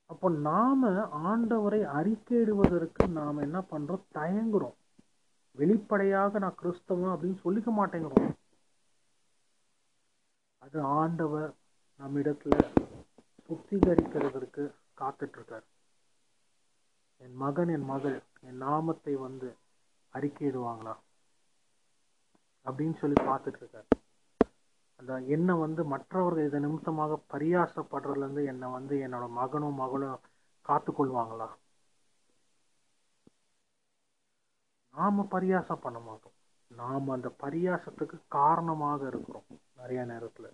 அப்போ 0.07 0.31
நாம 0.31 0.91
ஆண்டவரை 1.31 1.81
அறிக்கையிடுவதற்கு 1.99 3.09
நாம் 3.09 3.39
என்ன 3.39 3.59
பண்ணுறோம் 3.71 4.07
தயங்குறோம். 4.15 4.77
வெளிப்படையாக 5.59 6.39
நான் 6.39 6.59
கிறிஸ்தவன் 6.63 7.13
அப்படின்னு 7.15 7.39
சொல்லிக்க 7.45 7.71
மாட்டேங்கிறோம். 7.79 8.35
அது 10.59 10.81
ஆண்டவர் 10.81 11.51
நம்மிடத்துல 12.01 12.57
சுத்திகரிக்கிறதற்கு 13.47 14.65
காத்துட்ருக்கார். 15.01 15.67
என் 17.21 17.35
மகன் 17.35 17.69
என் 17.69 17.85
மகள் 17.85 18.23
என் 18.41 18.57
நாமத்தை 18.57 19.15
வந்து 19.15 19.49
அறிக்கையிடுவாங்களா? 20.13 20.95
அப்படின்னு 22.67 22.97
சொல்லி 22.99 23.19
பார்த்துட்டு 23.23 23.61
இருக்காரு 23.63 23.89
அந்த 25.01 25.13
என்னை 25.37 25.55
வந்து 25.55 25.83
மற்றவர்கள் 25.85 26.47
இதை 26.47 26.61
நிமித்தமாக 26.61 27.19
பரியாசப்படுறதுலேருந்து 27.33 28.45
என்னை 28.47 28.69
வந்து 28.71 28.97
என்னோட 29.07 29.27
மகனும் 29.41 29.81
மகளும் 29.85 30.21
காத்துக்கொள்வாங்களா 30.67 31.49
நாம 34.95 35.25
பரியாசம் 35.31 35.83
பண்ண 35.83 35.99
மாட்டோம். 36.01 36.37
நாம் 36.71 37.09
அந்த 37.09 37.29
பரியாசத்துக்கு 37.45 38.17
காரணமாக 38.29 39.01
இருக்கிறோம் 39.07 39.49
நிறைய 39.81 40.03
நேரத்தில். 40.05 40.51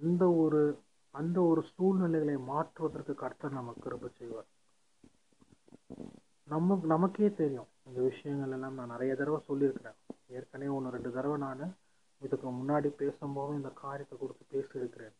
அந்த 0.00 0.24
ஒரு 0.44 0.60
அந்த 1.14 1.38
ஒரு 1.42 1.62
சூழ்நிலைகளை 1.74 2.36
மாற்றுவதற்கு 2.50 3.14
கர்த்தர் 3.14 3.58
நமக்கு 3.60 3.86
ரொம்ப 3.88 4.08
செய்வார். 4.18 4.48
நம்ம 6.48 6.78
நமக்கே 6.94 7.28
தெரியும். 7.42 7.70
இந்த 7.84 8.00
விஷயங்கள் 8.00 8.50
எல்லாம் 8.50 8.74
நான் 8.74 8.88
நிறைய 8.88 9.14
தடவை 9.14 9.40
சொல்லியிருக்கிறேன். 9.44 9.96
ஏற்கனவே 10.28 10.70
ஒன்று 10.70 10.90
ரெண்டு 10.90 11.12
தடவை 11.12 11.38
நான் 11.38 11.76
இதுக்கு 12.20 12.50
முன்னாடி 12.50 12.88
பேசும்போதும் 12.98 13.54
இந்த 13.54 13.68
காரியத்தை 13.68 14.18
கொடுத்து 14.18 14.44
பேசியிருக்கிறேன். 14.50 15.12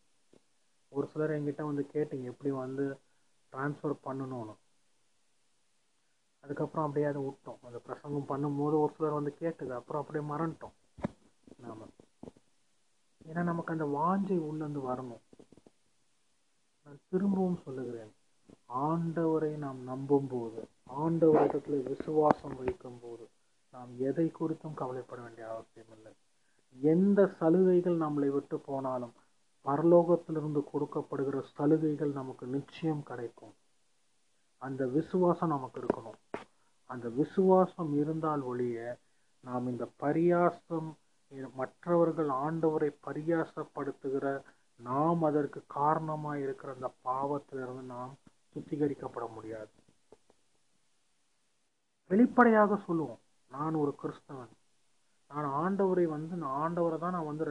ஒரு 0.89 1.07
சிலர் 1.07 1.31
என்கிட்ட 1.31 1.63
வந்து 1.63 1.87
கேட்டீங்க 1.93 2.23
எப்படி 2.23 2.51
வந்து 2.51 2.99
ட்ரான்ஸ்ஃபர் 3.53 3.97
பண்ணணும்னு. 4.05 4.55
அதுக்கப்புறம் 6.41 6.87
அப்படியே 6.87 7.11
அதை 7.11 7.23
விட்டோம். 7.23 7.59
அந்த 7.63 7.79
பிரசங்கம் 7.79 8.29
பண்ணும்போது 8.29 8.79
ஒரு 8.81 8.93
சிலர் 8.97 9.13
வந்து 9.13 9.35
கேட்டது 9.35 9.75
அப்புறம் 9.75 10.07
அப்படியே 10.07 10.31
மறந்துட்டோம். 10.31 10.73
நாம். 11.57 11.91
ஏன்னா 13.29 13.43
நமக்கு 13.43 13.73
அந்த 13.73 13.85
வாஞ்சை 13.85 14.39
உள்ளேருந்து 14.39 14.81
வரணும். 14.81 15.21
நான் 16.85 17.01
திரும்பவும் 17.11 17.63
சொல்லுகிறேன். 17.65 18.13
ஆண்டவரை 18.81 19.51
நாம் 19.57 19.81
நம்பும் 19.83 20.27
போது 20.27 20.61
ஆண்டவரிடத்துல 21.03 21.79
விசுவாசம் 21.89 22.57
வைக்கும் 22.57 23.01
போது 23.03 23.25
நாம் 23.73 23.93
எதை 23.99 24.27
குறித்தும் 24.39 24.75
கவலைப்பட 24.75 25.23
வேண்டிய 25.23 25.47
அவசியம் 25.49 25.93
இல்லை. 25.97 26.13
எந்த 26.77 27.21
சலுகைகள் 27.39 27.97
நம்மளை 27.97 28.29
விட்டு 28.29 28.59
போனாலும் 28.59 29.15
பரலோகத்திலிருந்து 29.67 30.61
கொடுக்கப்படுகிற 30.73 31.41
சலுகைகள் 31.57 32.13
நமக்கு 32.13 32.47
நிச்சயம் 32.47 33.03
கிடைக்கும். 33.03 33.55
அந்த 34.63 34.87
விசுவாசம் 34.87 35.49
நமக்கு 35.49 35.81
இருக்கணும். 35.81 36.19
அந்த 36.91 37.09
விசுவாசம் 37.09 37.93
இருந்தால் 37.95 38.43
ஒழிய 38.43 38.79
நாம் 39.45 39.67
இந்த 39.67 39.85
பரியாசம் 40.01 40.91
மற்றவர்கள் 41.55 42.29
ஆண்டவரை 42.47 42.91
பரியாசப்படுத்துகிற 43.07 44.27
நாம் 44.81 45.23
அதற்கு 45.23 45.61
காரணமாக 45.67 46.39
இருக்கிற 46.39 46.73
அந்த 46.73 46.89
பாவத்திலிருந்து 47.05 47.85
நாம் 47.97 48.13
சுத்திகரிக்கப்பட 48.55 49.27
முடியாது. 49.37 49.73
வெளிப்படையாக 52.11 52.77
சொல்லுவோம் 52.87 53.21
நான் 53.51 53.81
ஒரு 53.83 53.93
கிறிஸ்தவன். 54.03 54.53
நான் 55.31 55.49
ஆண்டவரை 55.63 56.05
வந்து 56.17 56.35
நான் 56.43 56.57
ஆண்டவரை 56.63 56.99
தான் 57.05 57.15
நான் 57.17 57.29
வந்து 57.31 57.47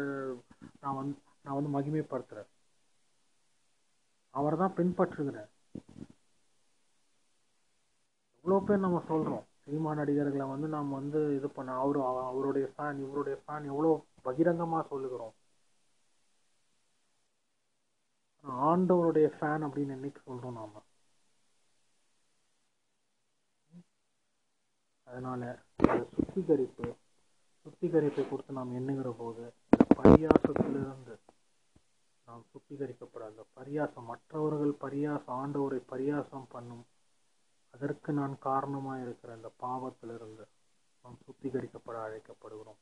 நான் 0.84 0.98
வந்து 1.00 1.16
நான் 1.46 1.58
வந்து 1.58 1.72
மகிமைப்படுத்துறேன். 1.78 2.50
அவரை 4.34 4.58
தான் 4.60 4.78
பின்பற்றுகிறேன். 4.80 5.50
எவ்வளோ 8.44 8.60
பேர் 8.68 8.86
நம்ம 8.86 9.00
சொல்றோம். 9.10 9.46
சினிமா 9.66 9.92
நடிகர்களை 10.00 10.46
வந்து 10.54 10.68
நாம் 10.76 10.98
வந்து 11.00 11.20
இது 11.38 11.48
பண்ண 11.58 11.72
அவரு 11.84 12.00
அவருடைய 12.30 12.68
ஃபேன் 12.76 13.02
இவருடைய 13.06 13.36
ஃபேன் 13.44 13.66
எவ்வளோ 13.72 13.92
பகிரங்கமா 14.28 14.80
சொல்லுகிறோம். 14.92 15.34
ஆண்டவருடைய 18.70 19.28
ஃபேன் 19.38 19.66
அப்படின்னு 19.68 19.96
என்னைக்கு 19.98 20.22
சொல்றோம் 20.30 20.58
நாம? 20.60 20.74
அதனால் 25.12 25.46
அந்த 25.78 26.04
சுத்திகரிப்பு 26.16 26.88
சுத்திகரிப்பை 27.66 28.24
கொடுத்து 28.30 28.54
நாம் 28.54 28.74
எண்ணுகிற 28.74 29.10
போது 29.18 29.44
இந்த 29.70 29.86
பரியாசத்திலிருந்து 30.02 31.16
நாம் 32.28 32.46
சுத்திகரிக்கப்பட 32.54 33.24
அந்த 33.26 33.44
பரியாசம் 33.56 34.10
மற்றவர்கள் 34.12 34.74
பரியாசம் 34.82 35.38
ஆண்டவரை 35.42 35.80
பரியாசம் 35.90 36.48
பண்ணும் 36.50 36.86
அதற்கு 37.74 38.12
நான் 38.14 38.38
காரணமாக 38.40 39.02
இருக்கிற 39.02 39.34
அந்த 39.34 39.50
பாவத்திலிருந்து 39.60 40.46
நாம் 41.06 41.18
சுத்திகரிக்கப்பட 41.26 41.98
அழைக்கப்படுகிறோம். 42.08 42.80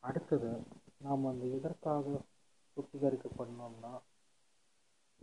அடுத்தது 0.00 0.50
நாம் 0.98 1.24
அந்த 1.26 1.44
எதற்காக 1.46 2.20
சுத்திகரிக்கப்படணும்னா 2.76 3.92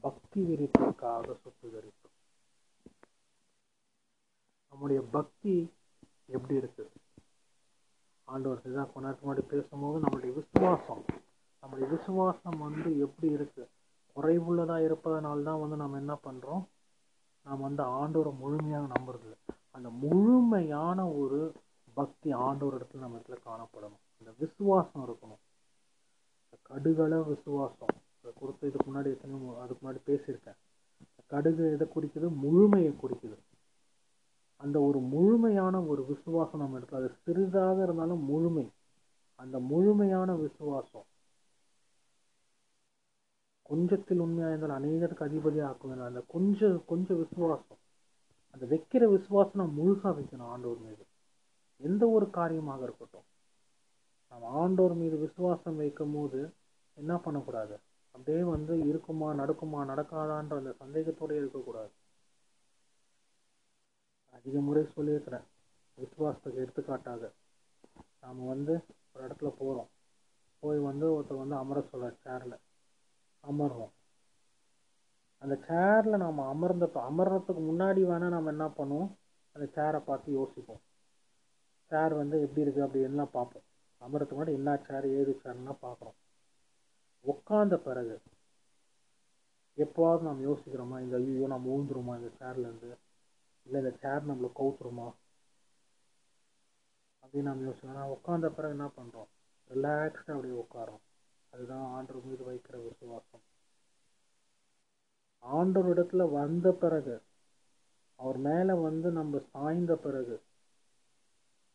பக்தி 0.04 0.42
விருத்திற்காக 0.42 1.36
சுத்திகரிப்பு. 1.44 2.08
நம்முடைய 4.74 5.02
பக்தி 5.12 5.56
எப்படி 6.32 6.56
இருக்குது? 6.60 6.92
ஆண்டவர் 8.28 8.60
இதாக 8.60 8.88
கொஞ்ச 8.94 9.04
நேரத்துக்கு 9.06 9.30
முன்னாடி 9.30 9.44
பேசும்போது 9.54 9.98
நம்மளுடைய 10.04 10.34
விசுவாசம் 10.34 11.04
நம்முடைய 11.64 11.88
விசுவாசம் 11.96 12.60
வந்து 12.60 12.98
எப்படி 12.98 13.34
இருக்குது 13.34 13.72
குறைவுள்ளதாக 14.16 14.86
இருப்பதனால 14.88 15.44
தான் 15.44 15.60
வந்து 15.60 15.76
நம்ம 15.76 15.98
என்ன 15.98 16.14
பண்ணுறோம் 16.24 16.64
நாம் 17.46 17.66
வந்து 17.68 17.84
ஆண்டோரை 17.84 18.32
முழுமையாக 18.38 18.88
நம்புறது 18.88 19.32
அந்த 19.72 19.90
முழுமையான 19.90 21.14
ஒரு 21.14 21.54
பக்தி 21.94 22.30
ஆண்டோர் 22.34 22.76
இடத்துல 22.78 23.04
நம்ம 23.04 23.18
இடத்துல 23.18 23.38
காணப்படணும். 23.46 24.02
அந்த 24.20 24.32
விசுவாசம் 24.38 25.04
இருக்கணும். 25.08 25.42
இந்த 26.44 26.56
கடுகள 26.70 27.28
விசுவாசம். 27.28 27.94
அதை 28.20 28.34
கொடுத்து 28.40 28.68
இதுக்கு 28.68 28.88
முன்னாடி 28.92 29.06
எத்தனையோ 29.06 29.60
அதுக்கு 29.62 29.82
முன்னாடி 29.84 30.02
பேசியிருக்கேன். 30.10 30.58
கடுகு 31.28 31.72
எதை 31.72 31.88
குறிக்குது? 31.96 32.28
முழுமையை 32.36 32.94
குறிக்குது. 33.04 33.38
அந்த 34.62 34.82
ஒரு 34.82 35.00
முழுமையான 35.00 35.82
ஒரு 35.82 36.06
விசுவாசம் 36.06 36.60
நம்ம 36.60 36.80
இடத்துல 36.80 36.96
அது 36.96 37.18
சிறிதாக 37.24 37.84
இருந்தாலும் 37.84 38.24
முழுமை. 38.24 38.66
அந்த 39.36 39.60
முழுமையான 39.60 40.36
விசுவாசம் 40.36 41.08
கொஞ்சத்தில் 43.70 44.20
உண்மையாக 44.20 44.54
இருந்தால் 44.54 44.78
அநேகத்துக்கு 44.80 45.28
அதிபதியாக 45.30 45.70
ஆக்குவேன் 45.72 46.08
அந்த 46.08 46.24
கொஞ்சம் 46.28 46.86
கொஞ்சம் 46.86 47.18
விசுவாசம் 47.18 47.80
அந்த 48.54 48.66
வைக்கிற 48.66 49.04
விசுவாசம் 49.10 49.60
நான் 49.62 49.78
முழுசாக 49.78 50.14
வைக்கணும் 50.18 50.52
ஆண்டோர் 50.54 50.80
மீது. 50.80 51.04
எந்த 51.82 52.04
ஒரு 52.10 52.30
காரியமாக 52.30 52.84
இருக்கட்டும். 52.84 53.28
நம்ம 54.32 54.50
ஆண்டோர் 54.62 54.96
மீது 54.96 55.18
விசுவாசம் 55.18 55.76
வைக்கும் 55.76 56.14
போது 56.14 56.42
என்ன 56.98 57.18
பண்ணக்கூடாது? 57.18 57.76
அப்படியே 58.16 58.44
வந்து 58.44 58.74
இருக்குமா 58.88 59.30
நடக்குமா 59.34 59.80
நடக்காதான்ற 59.92 60.58
அந்த 60.62 60.74
சந்தேகத்தோட 60.84 61.32
இருக்கக்கூடாது. 61.32 61.92
அதிக 64.46 64.60
முறை 64.60 64.84
சொல்லியிருக்கிறேன். 64.86 65.46
விசுவாசத்துக்கு 65.98 66.62
எடுத்துக்காட்டாக. 66.62 67.24
நாம் 68.22 68.46
வந்து 68.46 68.74
ஒரு 69.14 69.22
இடத்துல 69.28 69.50
போகிறோம் 69.58 69.90
போய் 70.64 70.80
வந்து 70.80 71.06
ஒருத்தர் 71.14 71.44
வந்து 71.44 71.56
அமர 71.56 71.82
சொல்ல 71.82 72.10
சேரில் 72.24 72.58
அமர்றோம். 73.44 73.94
அந்த 75.42 75.56
சேரில் 75.68 76.18
நாம் 76.18 76.40
அமர்ந்த 76.46 76.86
அமர்றதுக்கு 77.04 77.62
முன்னாடி 77.62 78.02
வேணால் 78.04 78.36
நம்ம 78.36 78.50
என்ன 78.50 78.68
பண்ணுவோம்? 78.78 79.12
அந்த 79.56 79.66
சேரை 79.76 80.00
பார்த்து 80.00 80.32
யோசிப்போம். 80.32 80.82
சேர் 81.92 82.14
வந்து 82.14 82.42
எப்படி 82.42 82.62
இருக்கு 82.62 82.84
அப்படி 82.84 83.04
எல்லாம் 83.04 83.34
பார்ப்போம். 83.34 83.66
அமரத்துக்கு 84.02 84.38
முன்னாடி 84.38 84.54
என்ன 84.54 84.76
சேர் 84.88 85.08
ஏது 85.12 85.34
சேர்னா 85.44 85.74
பார்க்குறோம். 85.82 86.18
உட்காந்த 87.26 87.76
பிறகு 87.78 88.16
எப்போவாவது 89.78 90.22
நாம் 90.22 90.46
யோசிக்கிறோமா? 90.46 90.98
இந்த 91.00 91.16
ஐயோ 91.18 91.48
நம்ம 91.48 91.70
ஊந்துருமா 91.78 92.14
இந்த 92.16 92.32
சேர்லேருந்து 92.40 92.90
இல்லை 93.72 93.92
இந்த 93.92 93.98
சேர் 94.02 94.28
நம்மளை 94.30 94.52
கவுத்துருமா? 94.56 95.14
அப்படின்னு 97.24 97.42
நம்ம 97.42 97.72
யோசிக்கணும் 97.72 97.96
ஆனால் 97.96 98.10
உட்காந்த 98.10 98.50
பிறகு 98.50 98.70
என்ன 98.70 98.86
பண்ணுறோம் 98.86 99.28
ரிலாக்ஸ்டாக 99.70 100.32
அப்படியே 100.32 100.60
உட்காரோம் 100.60 101.02
அதுதான் 101.52 101.92
ஆண்டவர் 101.92 102.24
மீது 102.24 102.44
வைக்கிற 102.44 102.84
விசுவாசம் 102.84 103.42
ஆண்டவர் 105.40 106.00
இடத்துல 106.00 106.32
வந்த 106.32 106.72
பிறகு 106.72 107.22
அவர் 108.16 108.38
மேலே 108.38 108.74
வந்து 108.74 109.12
நம்ம 109.12 109.40
சாய்ந்த 109.40 109.96
பிறகு 109.96 110.42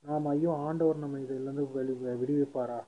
நாம் 0.02 0.26
ஐயோ 0.26 0.54
ஆண்டவர் 0.56 0.96
நம்ம 0.96 1.18
இதுலேருந்து 1.18 1.72
வெளி 1.72 1.92
விடுவிப்பாரா? 1.92 2.86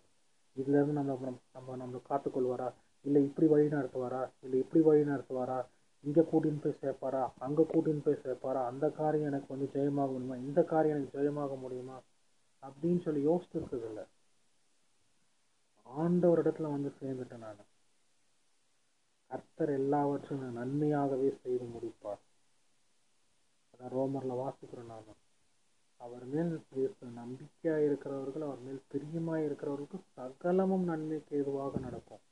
இதுலேருந்து 0.57 0.93
நம்ம 0.93 1.19
நம்ம- 1.21 1.41
நம்ம 1.53 1.77
நம்மளை 1.77 2.01
காத்துக்கொள்வாரா? 2.09 2.73
இல்லை 3.03 3.25
இப்படி 3.25 3.47
வழி 3.47 3.67
நடத்துவாரா? 3.67 4.31
இல்லை 4.41 4.59
இப்படி 4.59 4.85
வழி 4.85 5.03
நடத்துவாரா? 5.03 5.67
இங்கே 6.01 6.21
கூட்டின்னு 6.21 6.63
போய் 6.63 6.79
சேர்ப்பாரா? 6.81 7.29
அங்க 7.39 7.63
கூட்டின்னு 7.63 8.05
போய் 8.05 8.21
சேர்ப்பாரா? 8.25 8.65
அந்த 8.67 8.91
காரியம் 8.91 9.29
எனக்கு 9.29 9.57
வந்து 9.57 9.69
ஜெயமாக 9.75 10.13
முடியுமா 10.13 10.37
இந்த 10.37 10.63
காரியம் 10.63 10.97
எனக்கு 10.97 11.19
ஜெயமாக 11.19 11.59
முடியுமா? 11.59 12.01
அப்படின்னு 12.63 13.01
சொல்லி 13.01 13.27
யோசிச்சிருக்கிறது 13.27 13.89
இல்லை 13.89 14.05
ஆண்டவர் 15.83 16.43
இடத்துல 16.43 16.71
வந்து 16.71 16.93
சேர்ந்துட்டேன் 17.01 17.39
நான். 17.39 17.65
கர்த்தர் 19.31 19.69
எல்லாவற்றையும் 19.69 20.57
நன்மையாகவே 20.57 21.29
செய்து 21.43 21.65
முடிப்பார். 21.65 22.21
அதான் 23.73 23.95
ரோமர்ல 23.97 24.35
வாசிக்கிறோம் 24.43 24.87
நாம. 24.87 25.15
அவர் 26.01 26.25
மேல் 26.25 26.65
நம்பிக்கையாக 27.15 27.85
இருக்கிறவர்கள் 27.85 28.43
அவர் 28.43 28.59
மேல் 28.59 28.83
பிரியமாக 28.89 29.41
இருக்கிறவர்களுக்கு 29.41 30.01
சகலமும் 30.17 30.85
நன்மைக்கு 30.85 31.39
எதுவாக 31.39 31.79
நடக்கும். 31.79 32.23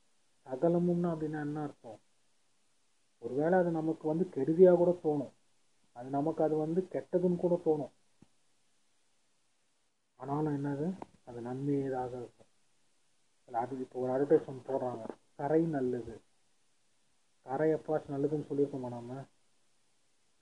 சகலமும்னா 0.47 1.09
அப்படின்னா 1.13 1.39
என்ன 1.39 1.61
அர்த்தம்? 1.61 1.99
ஒருவேளை 3.19 3.59
அது 3.59 3.71
நமக்கு 3.71 4.07
வந்து 4.07 4.29
கெடுதியாக 4.35 4.75
கூட 4.75 4.99
தோணும். 5.03 5.33
அது 5.93 6.09
நமக்கு 6.09 6.43
அது 6.43 6.55
வந்து 6.55 6.87
கெட்டதுன்னு 6.91 7.35
கூட 7.35 7.61
தோணும். 7.65 7.91
ஆனாலும் 10.15 10.65
என்னது? 10.65 10.97
அது 11.25 11.41
நன்மையதாக 11.41 12.17
இருக்கும். 12.17 12.47
அது 13.51 13.79
இப்போ 13.79 13.99
ஒரு 13.99 14.11
அட்வர்டைஸ்மெண்ட் 14.11 14.67
போடுறாங்க. 14.67 15.07
கரை 15.35 15.65
நல்லது. 15.65 16.21
கரை 17.41 17.73
எப்பாச்சும் 17.73 18.13
நல்லதுன்னு 18.13 18.47
சொல்லியிருக்கோமா 18.49 18.89
நாம? 18.89 19.25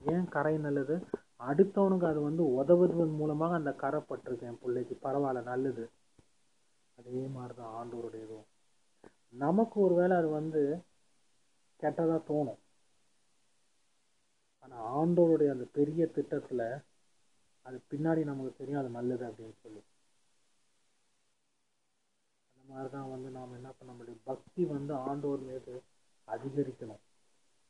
ஏன் 0.00 0.28
கரை 0.28 0.58
நல்லது? 0.58 1.06
அடுத்தவனுக்கு 1.38 2.06
அது 2.06 2.20
வந்து 2.20 2.52
உதவுவதன் 2.52 3.14
மூலமாக 3.14 3.54
அந்த 3.54 3.72
கரை 3.72 4.00
பட்டிருக்கு 4.00 4.42
என் 4.42 4.58
பிள்ளைக்கு. 4.58 4.98
பரவாயில்ல 5.02 5.42
நல்லது. 5.42 5.90
அதே 6.96 7.26
மாதிரி 7.26 7.54
தான் 7.54 7.90
இதுவும் 8.12 8.46
நமக்கு 9.28 9.80
ஒருவேளை 9.80 10.16
அது 10.16 10.28
வந்து 10.28 10.84
கெட்டதாக 11.80 12.22
தோணும். 12.28 12.58
ஆனால் 14.66 14.86
ஆண்டோருடைய 14.98 15.50
அந்த 15.50 15.64
பெரிய 15.72 16.06
திட்டத்தில் 16.06 16.82
அது 17.62 17.82
பின்னாடி 17.90 18.24
நமக்கு 18.24 18.54
தெரியும் 18.56 18.80
அது 18.80 18.88
நல்லது 18.88 19.24
அப்படின்னு 19.26 19.56
சொல்லி. 19.62 19.82
அந்த 22.52 22.72
மாதிரி 22.72 22.90
தான் 22.90 23.10
வந்து 23.10 23.30
நாம் 23.30 23.54
என்ன 23.54 23.70
பண்ண 23.78 23.92
முடியும்? 23.94 24.20
பக்தி 24.24 24.64
வந்து 24.64 24.94
ஆண்டோர் 24.94 25.42
மீது 25.44 25.82
அதிகரிக்கணும். 26.28 27.02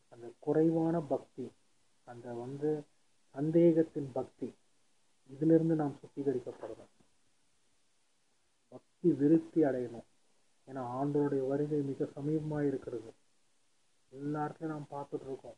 அந்த 0.08 0.32
குறைவான 0.38 1.00
பக்தி 1.00 1.50
அந்த 2.04 2.34
வந்து 2.34 2.84
சந்தேகத்தின் 3.34 4.10
பக்தி 4.12 4.54
இதிலிருந்து 5.26 5.74
நாம் 5.74 5.98
சுத்திகரிக்கப்படணும் 6.02 6.92
பக்தி 8.68 9.12
விருத்தி 9.12 9.64
அடையணும். 9.64 10.06
ஏன்னா 10.68 10.82
ஆண்டோருடைய 10.98 11.46
வருகை 11.46 11.80
மிக 11.82 12.04
சமீபமாக 12.04 12.66
இருக்கிறது. 12.66 13.14
எல்லா 14.10 14.54
நாம் 14.58 14.86
பார்த்துட்ருக்கோம் 14.90 15.56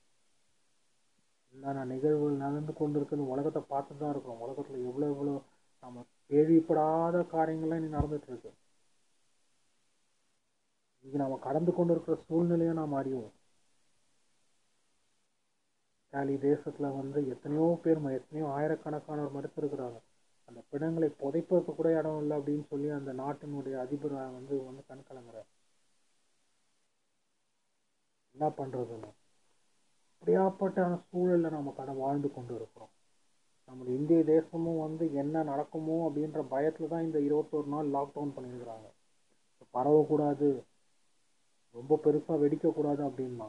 இருக்கோம் 1.53 1.84
நிகழ்வுகள் 1.84 2.36
நடந்து 2.36 2.72
கொண்டிருக்கிறது 2.72 3.28
உலகத்தை 3.28 3.62
பார்த்து 3.68 3.99
தான் 3.99 4.11
இருக்கிறோம் 4.11 4.42
உலகத்துல 4.42 4.86
எவ்வளோ 4.88 5.07
எவ்வளவு 5.07 5.42
நம்ம 5.80 6.07
கேள்விப்படாத 6.30 7.24
காரியங்கள்லாம் 7.32 7.80
இனி 7.82 7.96
நடந்துகிட்டு 7.96 8.28
இருக்கு. 8.28 8.53
இன்னைக்கு 11.05 11.28
நம்ம 11.28 11.38
கடந்து 11.42 11.74
கொண்டிருக்கிற 11.74 12.22
சூழ்நிலையை 12.26 12.74
நாம் 12.74 12.92
அறிவோம். 12.92 13.32
இத்தாலி 16.05 16.34
தேசத்துல 16.34 16.96
வந்து 16.96 17.28
எத்தனையோ 17.28 17.80
பேர் 17.82 18.05
ம- 18.05 18.12
எத்தனையோ 18.12 18.53
ஆயிரக்கணக்கானவர் 18.53 19.36
மறுத்திருக்கிறாங்க 19.36 19.99
அந்த 20.49 20.61
பிணங்களை 20.70 21.09
புதைப்பதற்கு 21.09 21.74
கூட 21.74 21.99
இடம் 21.99 22.20
இல்லை 22.20 22.38
அப்படின்னு 22.38 22.66
சொல்லி 22.66 22.88
அந்த 22.88 23.12
நாட்டினுடைய 23.14 23.78
அதிபர் 23.78 24.12
வந்து 24.12 24.64
வந்து 24.64 24.84
கண் 24.86 25.07
கலங்குறார். 25.11 25.49
என்ன 28.36 28.49
பண்ணுறதுன்னு 28.59 29.11
அப்படியாப்பட்ட 30.19 30.79
சூழலில் 31.09 31.55
நம்ம 31.57 31.73
கடை 31.77 31.95
வாழ்ந்து 31.95 32.29
கொண்டு 32.33 32.53
இருக்கிறோம் 32.55 32.93
நம்ம 33.69 33.91
இந்திய 33.97 34.21
தேசமும் 34.25 34.83
வந்து 34.87 35.05
என்ன 35.14 35.43
நடக்குமோ 35.43 35.97
அப்படின்ற 36.09 36.41
பயத்தில் 36.49 36.91
தான் 36.93 37.07
இந்த 37.07 37.19
இருபத்தொரு 37.19 37.69
நாள் 37.75 37.93
லாக்டவுன் 37.97 38.35
பண்ணியிருக்கிறாங்க. 38.37 38.89
பரவக்கூடாது. 39.75 40.49
ரொம்ப 41.77 41.99
பெருசாக 42.05 42.39
வெடிக்கக்கூடாது 42.43 43.03
அப்படின்னா 43.09 43.49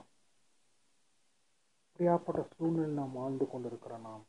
அப்படியாப்பட்ட 1.87 2.41
சூழ்நிலை 2.55 2.89
நாம் 2.99 3.17
வாழ்ந்து 3.19 3.45
கொண்டிருக்கிற 3.49 3.97
நாம் 4.07 4.25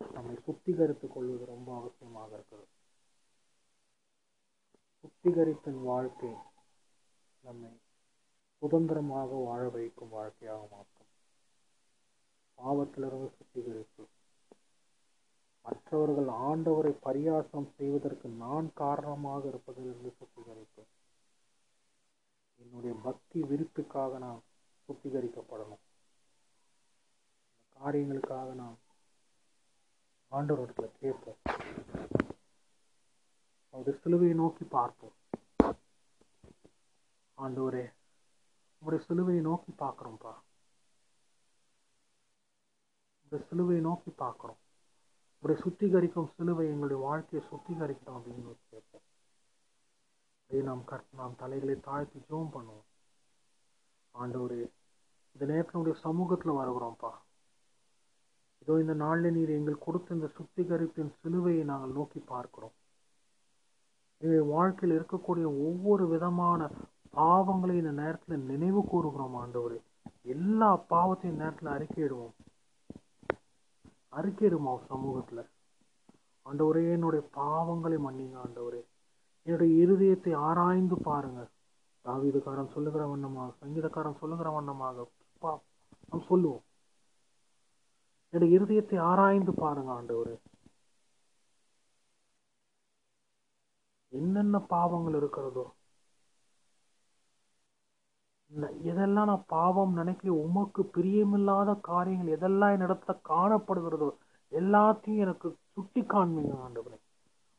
நம்மை 0.00 0.36
சுத்திகரித்துக் 0.46 1.14
கொள்வது 1.14 1.44
ரொம்ப 1.44 1.68
அவசியமாக 1.80 2.30
இருக்குது 2.38 2.66
சுத்திகரிப்பின் 5.02 5.82
வாழ்க்கை 5.82 6.32
நம்மை 7.44 7.70
சுதந்திரமாக 8.62 9.30
வாழ 9.48 9.62
வைக்கும் 9.68 10.14
வாழ்க்கையாக 10.16 10.62
மாற்றும். 10.72 10.89
பாவத்திலிருந்து 12.64 13.30
சுத்திகரிப்பு 13.36 14.04
மற்றவர்கள் 15.62 16.26
ஆண்டவரை 16.26 16.92
பரியாசம் 17.02 17.68
செய்வதற்கு 17.76 18.28
நான் 18.28 18.70
காரணமாக 18.74 19.48
இருப்பதிலிருந்து 19.48 20.10
சுத்திகரிப்பு 20.18 20.82
என்னுடைய 22.56 22.96
பக்தி 23.02 23.42
விருப்புக்காக 23.42 24.18
நான் 24.18 24.42
சுத்திகரிக்கப்படணும். 24.86 25.82
காரியங்களுக்காக 27.80 28.52
நாம் 28.54 28.78
ஆண்டவரிடத்துல 30.30 30.88
கேட்போம். 31.00 31.40
அவருடைய 33.70 34.00
சிலுவையை 34.04 34.34
நோக்கி 34.34 34.64
பார்ப்போம். 34.64 35.16
ஆண்டவரே 37.36 37.84
உங்களுடைய 38.78 39.00
சிலுவையை 39.08 39.40
நோக்கி 39.40 39.72
பார்க்குறோம்ப்பா. 39.72 40.32
இந்த 43.32 43.44
சிலுவையை 43.50 43.80
நோக்கி 43.80 44.10
பார்க்குறோம். 44.18 44.60
இப்படி 45.34 45.54
சுத்திகரிக்கும் 45.60 46.30
சிலுவை 46.36 46.68
எங்களுடைய 46.68 47.02
வாழ்க்கையை 47.02 47.48
சுத்திகரிக்கணும் 47.48 48.16
அப்படின்னு 48.18 48.56
கேட்போம். 48.70 49.04
அதை 50.46 50.62
நாம் 50.62 50.84
கற் 50.84 51.04
நாம் 51.16 51.36
தலைகளை 51.36 51.80
தாழ்த்தி 51.80 52.18
ஜோம் 52.30 52.50
பண்ணுவோம். 52.54 52.86
ஆண்டவரே 54.14 54.70
இந்த 55.32 55.44
நேரத்தினுடைய 55.52 55.94
சமூகத்தில் 55.94 56.52
வருகிறோம்ப்பா. 56.52 57.12
இதோ 58.58 58.78
இந்த 58.80 58.94
நாளில் 58.94 59.32
நீர் 59.32 59.48
எங்கள் 59.48 59.78
கொடுத்த 59.78 60.14
இந்த 60.14 60.30
சுத்திகரிப்பின் 60.38 61.12
சிலுவையை 61.22 61.64
நாங்கள் 61.64 61.92
நோக்கி 61.92 62.20
பார்க்கிறோம். 62.20 62.72
எங்கள் 64.18 64.42
வாழ்க்கையில் 64.42 64.98
இருக்கக்கூடிய 64.98 65.46
ஒவ்வொரு 65.46 66.08
விதமான 66.08 66.70
பாவங்களை 67.14 67.74
இந்த 67.76 67.90
நேரத்தில் 67.90 68.38
நினைவு 68.38 68.84
கூறுகிறோம் 68.84 69.36
ஆண்டவரே. 69.36 69.80
எல்லா 70.22 70.84
பாவத்தையும் 70.90 71.40
நேரத்தில் 71.42 71.74
அறிக்கையிடுவோம். 71.76 72.34
அறிக்கையிடுமா 74.12 74.78
சமூகத்தில்? 74.86 75.48
ஆண்டவரே 76.46 76.90
என்னுடைய 76.90 77.28
பாவங்களை 77.34 77.96
மன்னிங்க 78.06 78.36
ஆண்டவரே. 78.44 78.80
என்னுடைய 79.42 79.86
இருதயத்தை 79.86 80.36
ஆராய்ந்து 80.36 80.96
பாருங்க. 81.02 81.48
தாவீதுக்காரன் 82.04 82.72
சொல்லுகிற 82.72 83.06
வண்ணமாக 83.06 83.52
சங்கீதக்காரன் 83.66 84.18
சொல்லுகிற 84.18 84.50
வண்ணமாக 84.50 85.06
பா 85.38 85.60
நாம் 86.10 86.24
சொல்லுவோம். 86.28 86.62
என்னுடைய 88.28 88.58
இருதயத்தை 88.58 89.00
ஆராய்ந்து 89.00 89.54
பாருங்க 89.54 89.92
ஆண்டவரே. 89.92 90.36
என்னென்ன 94.08 94.58
பாவங்கள் 94.58 95.14
இருக்கிறதோ 95.14 95.74
எதெல்லாம் 98.84 99.24
நான் 99.24 99.44
பாவம் 99.46 99.92
நினைக்கிறேன் 99.92 100.38
உமக்கு 100.38 100.82
பிரியமில்லாத 100.96 101.80
காரியங்கள் 101.80 102.38
எதெல்லாம் 102.38 102.74
என்னிடத்துல 102.76 103.20
காணப்படுகிறதோ 103.28 104.18
எல்லாத்தையும் 104.52 105.16
எனக்கு 105.16 105.56
சுட்டி 105.72 106.00
காண்பீங்க 106.00 106.54
ஆண்டவரே. 106.64 106.98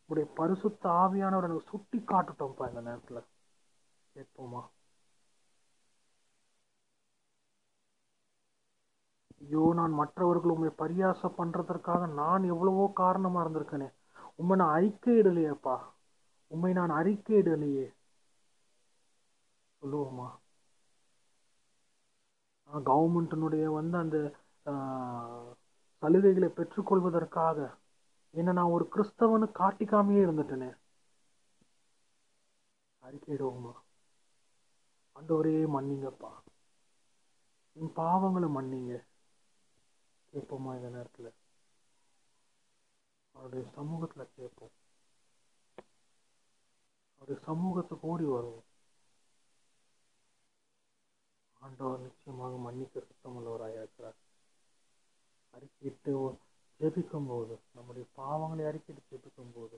உடைய 0.06 0.30
பரிசுத்த 0.34 0.90
ஆவியானவர் 0.90 1.44
எனக்கு 1.44 1.70
சுட்டி 1.70 2.00
காட்டுட்டோம்ப்பா 2.00 2.68
இந்த 2.68 2.82
நேரத்தில். 2.82 3.22
கேட்போமா? 4.16 4.62
ஐயோ 9.42 9.74
நான் 9.74 9.92
மற்றவர்கள் 9.92 10.52
உண்மை 10.52 10.70
பரியாசம் 10.78 11.38
பண்ணுறதற்காக 11.38 12.14
நான் 12.14 12.44
எவ்வளவோ 12.44 12.92
காரணமாக 12.94 13.50
இருந்திருக்கேனே. 13.50 13.90
உண்மை 14.36 14.58
நான் 14.58 14.76
அறிக்கையிடலையேப்பா. 14.82 15.78
உண்மை 16.48 16.74
நான் 16.74 16.90
அறிக்கையிடலையே. 16.90 17.88
சொல்லுவோமா? 19.82 20.41
கவர்மெண்ட்டினுடைய 22.80 23.64
வந்து 23.64 23.98
அந்த 23.98 24.18
சலுகைகளை 26.02 26.48
பெற்றுக்கொள்வதற்காக 26.48 27.78
என்ன 28.32 28.52
நான் 28.52 28.74
ஒரு 28.76 28.90
கிறிஸ்தவனு 28.96 29.50
காட்டிக்காமையே 29.60 30.22
இருந்துட்டேனே. 30.26 30.78
அறிக்கையிடுவோமா 33.02 33.72
ஆண்டவரே 35.20 35.56
மன்னிங்கப்பா. 35.76 36.32
என் 37.74 37.94
பாவங்களை 37.96 38.48
மன்னிங்க. 38.58 39.04
கேட்போமா 40.34 40.76
இந்த 40.76 40.90
நேரத்தில்? 40.90 41.34
அவருடைய 43.32 43.66
சமூகத்தில் 43.76 44.30
கேட்போம். 44.36 44.72
அவருடைய 47.18 47.46
சமூகத்துக்கு 47.46 48.08
ஓடி 48.08 48.24
வருவோம். 48.24 48.64
ஆண்டவர் 51.64 52.00
நிச்சயமாக 52.00 52.56
மன்னிக்க 52.58 53.04
சுத்தமுள்ளவராக 53.08 53.74
இருக்கிறார். 53.82 54.18
அறிக்கையிட்டு 55.54 56.14
ஜெபிக்கும் 56.80 57.28
போது 57.28 57.56
நம்முடைய 57.76 58.06
பாவங்களை 58.18 58.64
அறிக்கையிட்டு 58.72 59.12
ஜெபிக்கும் 59.12 59.54
போது 59.56 59.78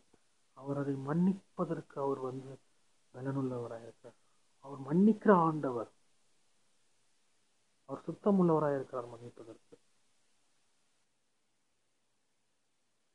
அவர் 0.57 0.77
அதை 0.77 0.93
மன்னிப்பதற்கு 1.07 1.97
அவர் 2.05 2.19
வந்து 2.19 2.51
பலனுள்ளவராக 3.13 3.83
இருக்கிறார். 3.87 4.19
அவர் 4.65 4.81
மன்னிக்கிற 4.89 5.31
ஆண்டவர் 5.47 5.91
அவர் 7.85 8.03
சுத்தமுள்ளவராக 8.07 8.75
இருக்கிறார் 8.75 9.11
மன்னிப்பதற்கு. 9.13 9.75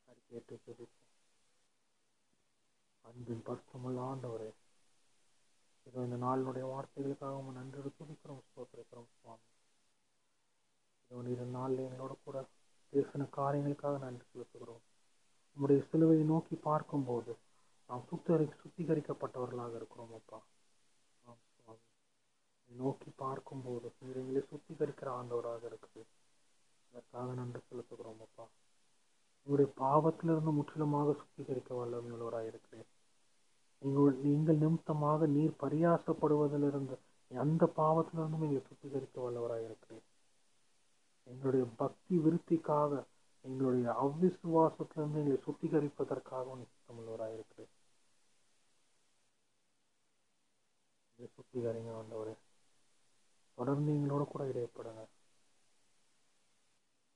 அறிக்கையிட்டு 0.09 0.87
அன்பின் 3.09 3.45
பர்த்தமுள்ள 3.45 3.99
ஆண்டவரே 4.11 4.49
இதோ 5.89 5.99
இந்த 6.07 6.17
நாளினுடைய 6.25 6.65
வார்த்தைகளுக்காக 6.71 7.37
உங்க 7.41 7.51
நன்றி 7.59 7.79
துதிக்கிறோம் 7.99 8.41
ஸ்தோத்திரிக்கிறோம் 8.47 9.07
சுவாமி. 9.13 9.45
இதோ 11.11 11.21
நீர் 11.27 11.45
நாளில் 11.57 11.85
எங்களோட 11.85 12.15
கூட 12.25 12.37
பேசின 12.93 13.27
காரியங்களுக்காக 13.37 13.97
நன்றி 14.05 14.25
செலுத்துகிறோம். 14.33 14.83
உங்களுடைய 15.57 15.81
சிலுவையை 15.91 16.25
நோக்கி 16.33 16.55
பார்க்கும்போது 16.69 17.33
நாம் 17.89 18.07
சுத்தரி 18.11 18.45
சுத்திகரிக்கப்பட்டவர்களாக 18.61 19.73
இருக்கிறோம் 19.75 20.13
அப்பா. 20.19 20.39
நோக்கி 22.69 23.09
பார்க்கும்போது 23.23 23.87
நீர் 23.99 24.21
எங்களை 24.21 24.41
சுத்திகரிக்கிற 24.51 25.09
ஆண்டவராக 25.19 25.61
இருக்குது. 25.71 26.03
அதற்காக 26.93 27.33
நன்றி 27.33 27.61
செலுத்துகிறோம் 27.69 28.21
அப்பா. 28.27 28.45
உங்களுடைய 29.47 29.69
பாவத்திலிருந்து 29.83 30.51
முற்றிலுமாக 30.59 31.15
சுத்திகரிக்க 31.21 31.73
வல்லவர்களாக 31.81 32.47
இருக்கிறேன். 32.51 32.89
நீங்கள் 33.81 34.17
நீங்கள் 34.21 34.57
நிமித்தமாக 34.57 35.27
நீர் 35.27 35.59
பரியாசப்படுவதிலிருந்து 35.59 36.95
எந்த 37.31 37.71
பாவத்திலிருந்தும் 37.77 38.45
நீங்கள் 38.45 38.67
சுத்திகரிக்க 38.69 39.17
வல்லவராக 39.25 39.63
இருக்கிறேன் 39.63 40.05
எங்களுடைய 41.27 41.65
பக்தி 41.77 42.17
விருத்திக்காக 42.17 43.05
எங்களுடைய 43.45 43.87
அவ்விசுவாசத்திலிருந்து 44.03 45.19
எங்களை 45.21 45.39
சுத்திகரிப்பதற்காக 45.47 46.57
சுத்தமுள்ளவராக 46.73 47.33
இருக்கிறேன் 47.33 47.73
சுத்திகரிங்க 51.37 51.91
ஆண்டவரே. 51.99 52.35
தொடர்ந்து 53.57 53.91
எங்களோட 53.93 54.23
கூட 54.25 54.43
இடையப்படுங்க. 54.43 55.01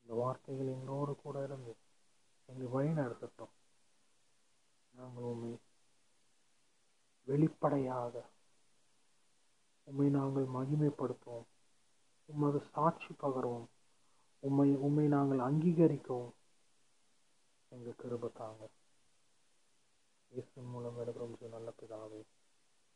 இந்த 0.01 0.14
வார்த்தைகள் 0.22 0.74
எங்களோடு 0.76 1.16
கூட 1.16 1.43
இருந்து 1.43 1.74
எங்களை 2.49 2.68
வழி 2.72 2.91
நடத்தட்டும். 3.01 3.53
நாங்கள் 4.95 5.24
உண்மை 5.24 5.51
வெளிப்படையாக 7.24 8.32
உம்மை 9.84 10.09
நாங்கள் 10.09 10.45
மகிமைப்படுத்துவோம். 10.47 11.47
உமது 12.26 12.59
சாட்சி 12.61 13.13
பகருவோம். 13.21 13.67
உம்மை 14.39 14.76
உம்மை 14.76 15.07
நாங்கள் 15.07 15.39
அங்கீகரிக்கவும். 15.39 16.34
எங்கள் 17.69 17.99
கிருப 18.03 18.32
தாங்க. 18.32 18.69
இயேசு 20.32 20.61
மூலம் 20.61 20.99
எடுக்கிறோம் 20.99 21.49
நல்ல 21.49 21.74
பிதாவே. 21.82 22.21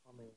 ஆமென். 0.03 0.35